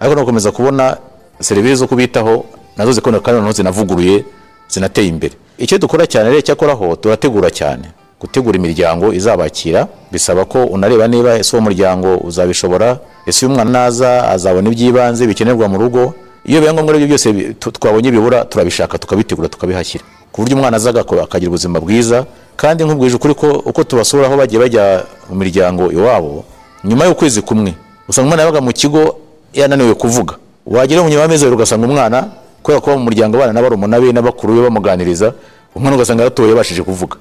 ariko 0.00 0.14
no 0.14 0.20
gukomeza 0.22 0.52
kubona 0.52 0.96
serivisi 1.40 1.76
zo 1.76 1.86
kubitaho 1.86 2.44
na 2.76 2.84
zo 2.86 2.92
zikunda 2.92 3.20
kandi 3.20 3.36
noneho 3.40 3.52
zinavuguruye 3.52 4.24
zinateye 4.68 5.08
imbere. 5.08 5.34
Icyo 5.58 5.78
dukora 5.78 6.06
cyane 6.06 6.28
rero 6.30 6.40
cyakoraho 6.42 6.96
turategura 6.96 7.50
cyane. 7.50 7.88
Gutegura 8.20 8.56
imiryango 8.56 9.12
izabakira 9.12 9.88
bisaba 10.12 10.44
ko 10.44 10.64
unareba 10.64 11.08
niba 11.08 11.38
ese 11.38 11.56
uwo 11.56 11.62
muryango 11.64 12.16
uzabishobora 12.16 12.98
ese 13.26 13.46
uyu 13.46 13.54
mwana 13.54 13.70
naza 13.70 14.28
azabona 14.28 14.68
iby'ibanze 14.68 15.26
bikenerwa 15.26 15.68
mu 15.68 15.78
rugo. 15.78 16.14
Iyo 16.44 16.60
biba 16.60 16.72
ngombwa 16.72 16.94
ibyo 16.96 17.06
byose 17.06 17.54
twabonye 17.58 18.10
bibura 18.10 18.44
turabishaka 18.44 18.98
tukabitegura 18.98 19.48
tukabihashyira. 19.48 20.04
Ku 20.32 20.42
buryo 20.42 20.56
umwana 20.56 20.76
aza 20.76 20.90
akagira 20.90 21.48
ubuzima 21.48 21.80
bwiza. 21.80 22.26
Kandi 22.56 22.84
nkubwije 22.84 23.16
ukuri 23.16 23.34
ko 23.34 23.48
uko 23.64 23.84
tubasura 23.84 24.26
aho 24.26 24.36
bagiye 24.36 24.60
bajya 24.60 25.04
mu 25.30 25.36
miryango 25.36 25.92
iwabo 25.92 26.44
nyuma 26.86 27.04
y'ukwezi 27.04 27.42
kumwe 27.42 27.74
usanga 28.08 28.26
umwana 28.26 28.42
yabaga 28.42 28.60
mu 28.60 28.72
kigo 28.72 29.16
yananiwe 29.54 29.94
kuvuga. 29.94 30.34
Wagera 30.66 31.02
mu 31.02 31.08
nyuma 31.08 31.22
y'amezi 31.22 31.44
abiri 31.44 31.56
ugasanga 31.56 31.86
umwana 31.86 32.18
kubera 32.62 32.80
kuba 32.80 32.96
mu 32.96 33.04
muryango 33.04 33.36
abana 33.36 33.52
n'abarumuna 33.52 34.00
be 34.00 34.12
n'abakuru 34.12 34.54
be 34.54 34.60
bamuganiriza 34.62 35.34
umwana 35.74 35.96
ugasanga 35.96 36.22
yaratoye 36.22 36.48
yabashije 36.50 36.82
kuvuga. 36.82 37.16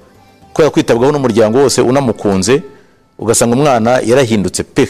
Kubera 0.54 0.70
kwitabwaho 0.70 1.12
n'umuryango 1.12 1.58
wose 1.58 1.82
unamukunze 1.82 2.62
ugasanga 3.20 3.56
umwana 3.56 4.00
yarahindutse 4.06 4.64
pe. 4.64 4.86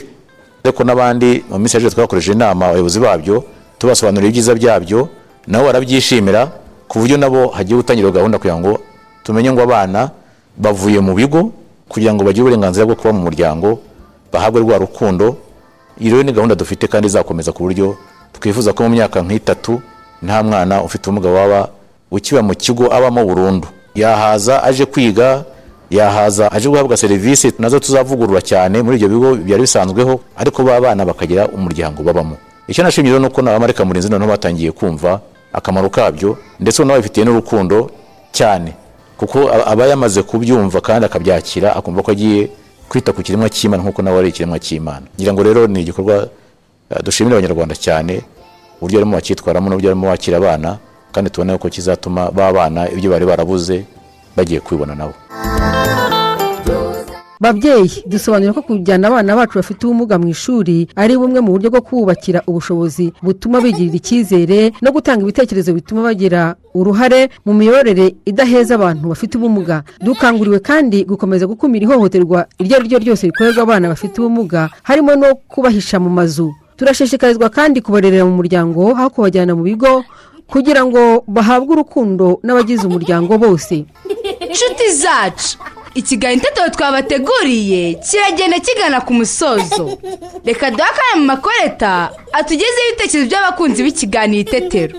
Ariko 0.64 0.84
n'abandi 0.84 1.44
mu 1.50 1.60
minsi 1.60 1.78
yashize 1.78 1.96
twakoresheje 1.96 2.34
inama 2.34 2.66
abayobozi 2.74 3.00
babyo 3.00 3.44
tubasobanurira 3.78 4.30
ibyiza 4.30 4.54
byabyo 4.56 5.10
nabo 5.48 5.66
barabyishimira 5.70 6.50
ku 6.90 7.00
buryo 7.00 7.18
nabo 7.18 7.48
hagiye 7.54 7.78
gutangira 7.78 8.10
gahunda 8.12 8.38
kugira 8.42 8.58
ngo 8.58 8.80
tumenye 9.24 9.52
ngo 9.54 9.62
abana 9.62 10.10
bavuye 10.58 10.98
mu 11.00 11.14
bigo 11.14 11.54
kugira 11.90 12.14
ngo 12.18 12.26
bagire 12.26 12.42
uburenganzira 12.50 12.86
bwo 12.86 12.96
kuba 12.98 13.14
mu 13.14 13.22
muryango 13.30 13.78
bahabwe 14.36 14.60
rwa 14.62 14.78
rukundo. 14.78 15.38
Iyi 16.00 16.10
rero 16.12 16.24
ni 16.24 16.32
gahunda 16.32 16.56
dufite 16.56 16.88
kandi 16.92 17.08
izakomeza 17.08 17.52
ku 17.56 17.64
buryo 17.64 17.96
twifuza 18.36 18.74
ko 18.76 18.84
mu 18.84 18.90
myaka 19.00 19.24
nk'itatu 19.24 19.80
nta 20.24 20.44
mwana 20.44 20.84
ufite 20.84 21.08
ubumuga 21.08 21.30
waba 21.32 21.60
ukiba 22.12 22.42
mu 22.44 22.52
kigo 22.56 22.92
abamo 22.92 23.24
burundu. 23.26 23.68
Yahaza 23.96 24.64
aje 24.64 24.86
kwiga 24.86 25.44
yahaza 25.90 26.52
aje 26.52 26.70
guhabwa 26.70 26.98
serivisi 26.98 27.54
na 27.60 27.70
zo 27.70 27.80
tuzavugurura 27.80 28.42
cyane 28.42 28.82
muri 28.84 28.98
ibyo 28.98 29.10
bigo 29.10 29.36
byari 29.36 29.62
bisanzweho 29.62 30.20
ariko 30.38 30.64
ba 30.64 30.82
bana 30.82 31.06
bakagira 31.06 31.48
umuryango 31.48 32.04
babamo. 32.04 32.36
Icyo 32.68 32.84
nashimye 32.84 33.10
rero 33.12 33.20
ni 33.20 33.28
uko 33.28 33.42
n'abamarika 33.42 33.86
murinzi 33.86 34.10
noneho 34.10 34.32
batangiye 34.32 34.72
kumva 34.72 35.20
akamaro 35.54 35.90
kabyo 35.90 36.38
ndetse 36.60 36.82
noneho 36.84 36.98
babifitiye 37.00 37.26
n'urukundo 37.26 37.90
cyane. 38.36 38.74
Kuko 39.18 39.48
aba 39.66 39.86
yamaze 39.88 40.22
kubyumva 40.28 40.82
kandi 40.82 41.06
akabyakira 41.06 41.76
akumva 41.76 42.04
ko 42.04 42.12
agiye 42.12 42.50
kwita 42.90 43.14
ku 43.14 43.22
kiremwa 43.24 43.50
cy'imana 43.50 43.84
nk'uko 43.84 44.02
nawe 44.02 44.18
ari 44.20 44.30
ikiremwa 44.30 44.60
cy'imana. 44.60 45.06
Ngira 45.18 45.34
ngo 45.34 45.44
rero 45.44 45.68
ni 45.68 45.82
igikorwa 45.82 46.28
eh, 46.90 47.02
dushimira 47.04 47.38
abanyarwanda 47.38 47.76
cyane 47.76 48.22
uburyo 48.82 49.00
barimo 49.00 49.16
bacyitwaramo 49.18 49.68
n'uburyo 49.70 49.90
barimo 49.90 50.08
bakira 50.08 50.38
abana 50.38 50.78
kandi 51.12 51.30
tubona 51.30 51.58
ko 51.58 51.70
kizatuma 51.70 52.32
ba 52.32 52.54
bana 52.54 52.90
ibyo 52.92 53.10
bari 53.12 53.26
barabuze 53.26 53.86
bagiye 54.36 54.60
kubibona 54.60 54.96
nabo. 54.96 55.14
Babyeyi 57.40 58.04
dusobanura 58.06 58.54
ko 58.54 58.62
kujyana 58.62 59.08
abana 59.08 59.36
bacu 59.36 59.58
bafite 59.60 59.84
ubumuga 59.86 60.16
mu 60.20 60.28
ishuri 60.30 60.88
ari 60.96 61.18
bumwe 61.18 61.40
mu 61.42 61.52
buryo 61.52 61.70
bwo 61.70 61.82
kubakira 61.82 62.40
ubushobozi 62.48 63.14
butuma 63.24 63.62
bigirira 63.62 63.96
icyizere 64.00 64.72
no 64.82 64.92
gutanga 64.92 65.22
ibitekerezo 65.24 65.74
bituma 65.74 66.04
bagira 66.08 66.56
uruhare 66.74 67.30
mu 67.46 67.54
miyoborere 67.54 68.16
idaheza 68.26 68.76
abantu 68.76 69.10
bafite 69.12 69.36
ubumuga. 69.38 69.84
Dukanguriwe 70.04 70.60
kandi 70.60 71.04
gukomeza 71.04 71.48
gukumira 71.48 71.84
ihohoterwa 71.88 72.46
iryo 72.60 72.76
ari 72.78 72.86
ryo 72.88 73.00
ryose 73.00 73.26
rikorerwa 73.28 73.64
abana 73.64 73.88
bafite 73.90 74.20
ubumuga 74.20 74.70
harimo 74.84 75.16
no 75.16 75.36
kubahisha 75.48 76.00
mu 76.00 76.10
mazu. 76.10 76.52
Turashishikarizwa 76.78 77.50
kandi 77.50 77.82
kubarerera 77.82 78.26
mu 78.26 78.36
muryango 78.36 78.92
aho 78.92 79.10
kubajyana 79.10 79.56
mu 79.56 79.64
bigo 79.64 80.04
kugira 80.48 80.86
ngo 80.86 81.24
bahabwe 81.28 81.72
urukundo 81.74 82.40
n'abagize 82.44 82.84
umuryango 82.88 83.38
bose. 83.38 83.86
Inshuti 84.44 84.86
zacu. 84.92 85.58
Ikiganiro 85.96 86.42
itetero 86.42 86.70
twabateguriye 86.70 87.94
kiragenda 87.94 88.60
kigana 88.60 89.02
ku 89.02 89.14
musozo. 89.14 89.98
Reka 90.46 90.72
duhe 90.72 90.84
akanya 90.84 91.16
mu 91.20 91.26
makoreta 91.26 92.10
atugezeho 92.34 92.88
ibitekerezo 92.90 93.28
by'abakunzi 93.30 93.84
b'ikiganiro 93.84 94.42
itetero. 94.42 94.96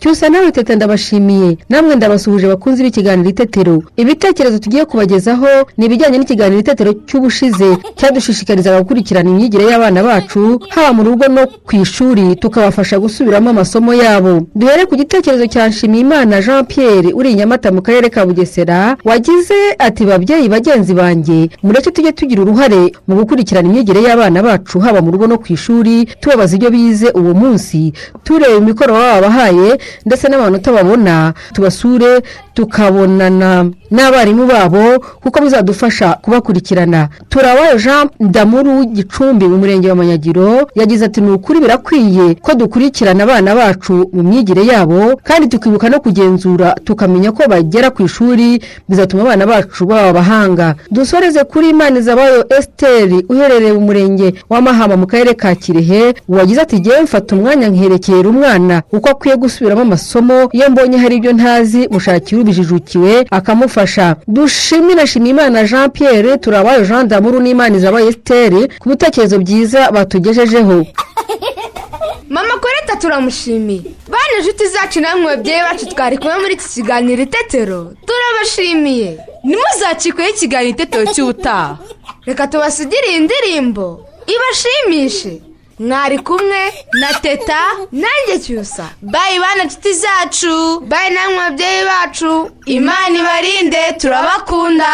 Cyusa 0.00 0.28
nawe 0.28 0.52
teta 0.52 0.74
ndabashimiye. 0.76 1.58
Namwe 1.68 1.96
ndabasuhuje 1.96 2.46
abakunzi 2.46 2.82
b'ikiganiro 2.82 3.30
itetero. 3.30 3.82
Ibitekerezo 3.96 4.58
tugiye 4.58 4.84
kubagezaho 4.84 5.46
ni 5.76 5.86
ibijyanye 5.86 6.18
n'ikiganiro 6.18 6.60
itetero 6.60 6.92
cy'ubushize. 7.08 7.68
Cyadushishikarizaga 7.96 8.80
gukurikirana 8.82 9.30
imyigire 9.30 9.64
y'abana 9.70 10.02
bacu 10.02 10.60
haba 10.68 10.92
mu 10.92 11.02
rugo 11.04 11.28
no 11.28 11.46
ku 11.46 11.76
ishuri 11.76 12.36
tukabafasha 12.36 12.98
gusubiramo 12.98 13.50
amasomo 13.50 13.94
yabo. 13.94 14.46
Duhere 14.54 14.86
ku 14.86 14.96
gitekerezo 14.96 15.46
cya 15.46 15.68
nshimiyimana 15.68 16.40
jean 16.42 16.64
pierre 16.66 17.12
uri 17.14 17.30
i 17.32 17.34
nyamata 17.34 17.70
mu 17.72 17.82
karere 17.82 18.08
ka 18.10 18.26
bugesera 18.26 18.96
wagize 19.04 19.54
ati 19.78 20.04
babyeyi 20.04 20.39
bagenzi 20.48 20.94
banjye. 20.94 21.50
Mureke 21.62 21.90
tujye 21.90 22.12
tugira 22.12 22.42
uruhare 22.42 22.92
mu 23.08 23.14
gukurikirana 23.16 23.68
imyigire 23.68 24.02
y'abana 24.02 24.42
bacu 24.42 24.78
haba 24.80 25.00
mu 25.02 25.10
rugo 25.10 25.26
no 25.26 25.38
ku 25.38 25.52
ishuri 25.52 26.06
tubabaza 26.20 26.56
ibyo 26.56 26.70
bize 26.70 27.08
uwo 27.10 27.34
munsi 27.34 27.92
tureba 28.24 28.56
imikoro 28.56 28.92
baba 28.94 29.20
babahaye 29.20 29.78
ndetse 30.06 30.28
n'amanota 30.28 30.72
babona 30.72 31.34
tubasure 31.52 32.22
tukabonana 32.54 33.66
n'abarimu 33.90 34.46
babo 34.46 34.98
kuko 35.22 35.40
bizadufasha 35.40 36.12
kubakurikirana. 36.22 37.08
Turawayo 37.28 37.78
jean 37.78 38.08
damuru 38.20 38.84
gicumbi 38.84 39.44
mu 39.48 39.56
murenge 39.58 39.88
wa 39.88 39.94
manyagiro 39.96 40.68
yagize 40.74 41.04
ati 41.04 41.20
ni 41.20 41.30
ukuri 41.30 41.60
birakwiye 41.60 42.34
ko 42.34 42.54
dukurikirana 42.54 43.24
abana 43.24 43.54
bacu 43.54 44.10
mu 44.12 44.22
myigire 44.22 44.64
yabo 44.66 45.16
kandi 45.24 45.48
tukibuka 45.48 45.88
no 45.88 46.00
kugenzura 46.00 46.74
tukamenya 46.84 47.32
ko 47.32 47.42
bagera 47.48 47.90
ku 47.90 48.02
ishuri 48.02 48.62
bizatuma 48.88 49.22
abana 49.22 49.46
bacu 49.46 49.86
baba 49.86 50.08
abahanga. 50.08 50.74
Dusoreze 50.90 51.44
kuri 51.44 51.70
imanizabayo 51.70 52.44
esiteri 52.58 53.24
uherereye 53.28 53.72
mu 53.72 53.80
murenge 53.80 54.34
wa 54.50 54.60
mahama 54.60 54.96
mu 54.96 55.06
karere 55.06 55.34
ka 55.34 55.54
kirehe 55.54 56.14
wagize 56.28 56.60
ati 56.60 56.80
ngewe 56.80 57.02
mfata 57.02 57.36
umwanya 57.36 57.68
nkerekera 57.68 58.28
umwana 58.28 58.82
kuko 58.90 59.08
akwiye 59.10 59.36
gusubiramo 59.36 59.82
amasomo 59.82 60.48
iyo 60.52 60.70
mbonye 60.70 60.98
hari 60.98 61.16
ibyo 61.16 61.32
ntazi 61.32 61.88
mushakira 61.90 62.39
ubijijukiwe 62.42 63.26
akamufasha. 63.30 64.16
Dushimira 64.28 65.06
shimimana 65.06 65.64
jean 65.64 65.90
pierre 65.90 66.36
turabaye 66.38 66.86
jean 66.86 67.08
damuru 67.08 67.40
n'imanizabayo 67.40 68.08
esiteri 68.08 68.68
ku 68.80 68.88
bitekerezo 68.88 69.38
byiza 69.38 69.90
batugejejeho. 69.90 70.86
Mama 72.34 72.54
koreta 72.62 72.96
turamushimiye. 73.00 73.82
Bana 74.08 74.32
inshuti 74.38 74.66
zacu 74.68 75.00
namwe 75.00 75.26
babyeyi 75.26 75.62
bacu 75.62 75.86
twari 75.86 76.18
kumwe 76.18 76.36
muri 76.38 76.54
iki 76.54 76.68
kiganiro 76.74 77.22
itetero. 77.22 77.92
Turabashimiye. 78.06 79.18
Ntimuzacikweho 79.44 80.30
ikiganiro 80.30 80.70
itetero 80.70 81.04
cy'ubutaha. 81.14 81.78
Reka 82.26 82.46
tubasigire 82.46 83.06
iyi 83.10 83.20
ndirimbo. 83.20 84.06
Ibashimishe. 84.34 85.49
Mwari 85.80 86.18
kumwe 86.18 86.62
na 87.00 87.08
teta 87.22 87.60
nanjye 88.00 88.34
cyusa. 88.44 88.86
Bayi 89.02 89.38
bana 89.40 89.62
inshuti 89.64 89.92
zacu. 90.02 90.80
Bayi 90.90 91.10
namwe 91.14 91.36
babyeyi 91.38 91.84
bacu. 91.90 92.50
Imana 92.66 93.14
ibarinde 93.20 93.82
turabakunda. 94.00 94.90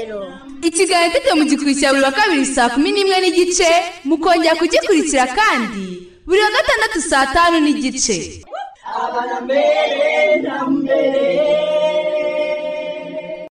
itetero 0.04 0.28
ikiganiro 0.62 1.10
itetero 1.12 1.36
mugikurikira 1.36 1.92
buri 1.94 2.04
wa 2.04 2.12
kabiri 2.12 2.46
saa 2.46 2.70
kumi 2.70 2.92
n'imwe 2.92 3.18
n'igice 3.22 3.68
mukongera 4.06 4.56
kugikurikira 4.56 5.28
kandi 5.28 5.84
buri 6.28 6.39
wa 6.42 6.52
gatandatu 6.52 7.02
saa 7.10 7.26
tanu 7.34 7.60
n'igice. 7.60 8.42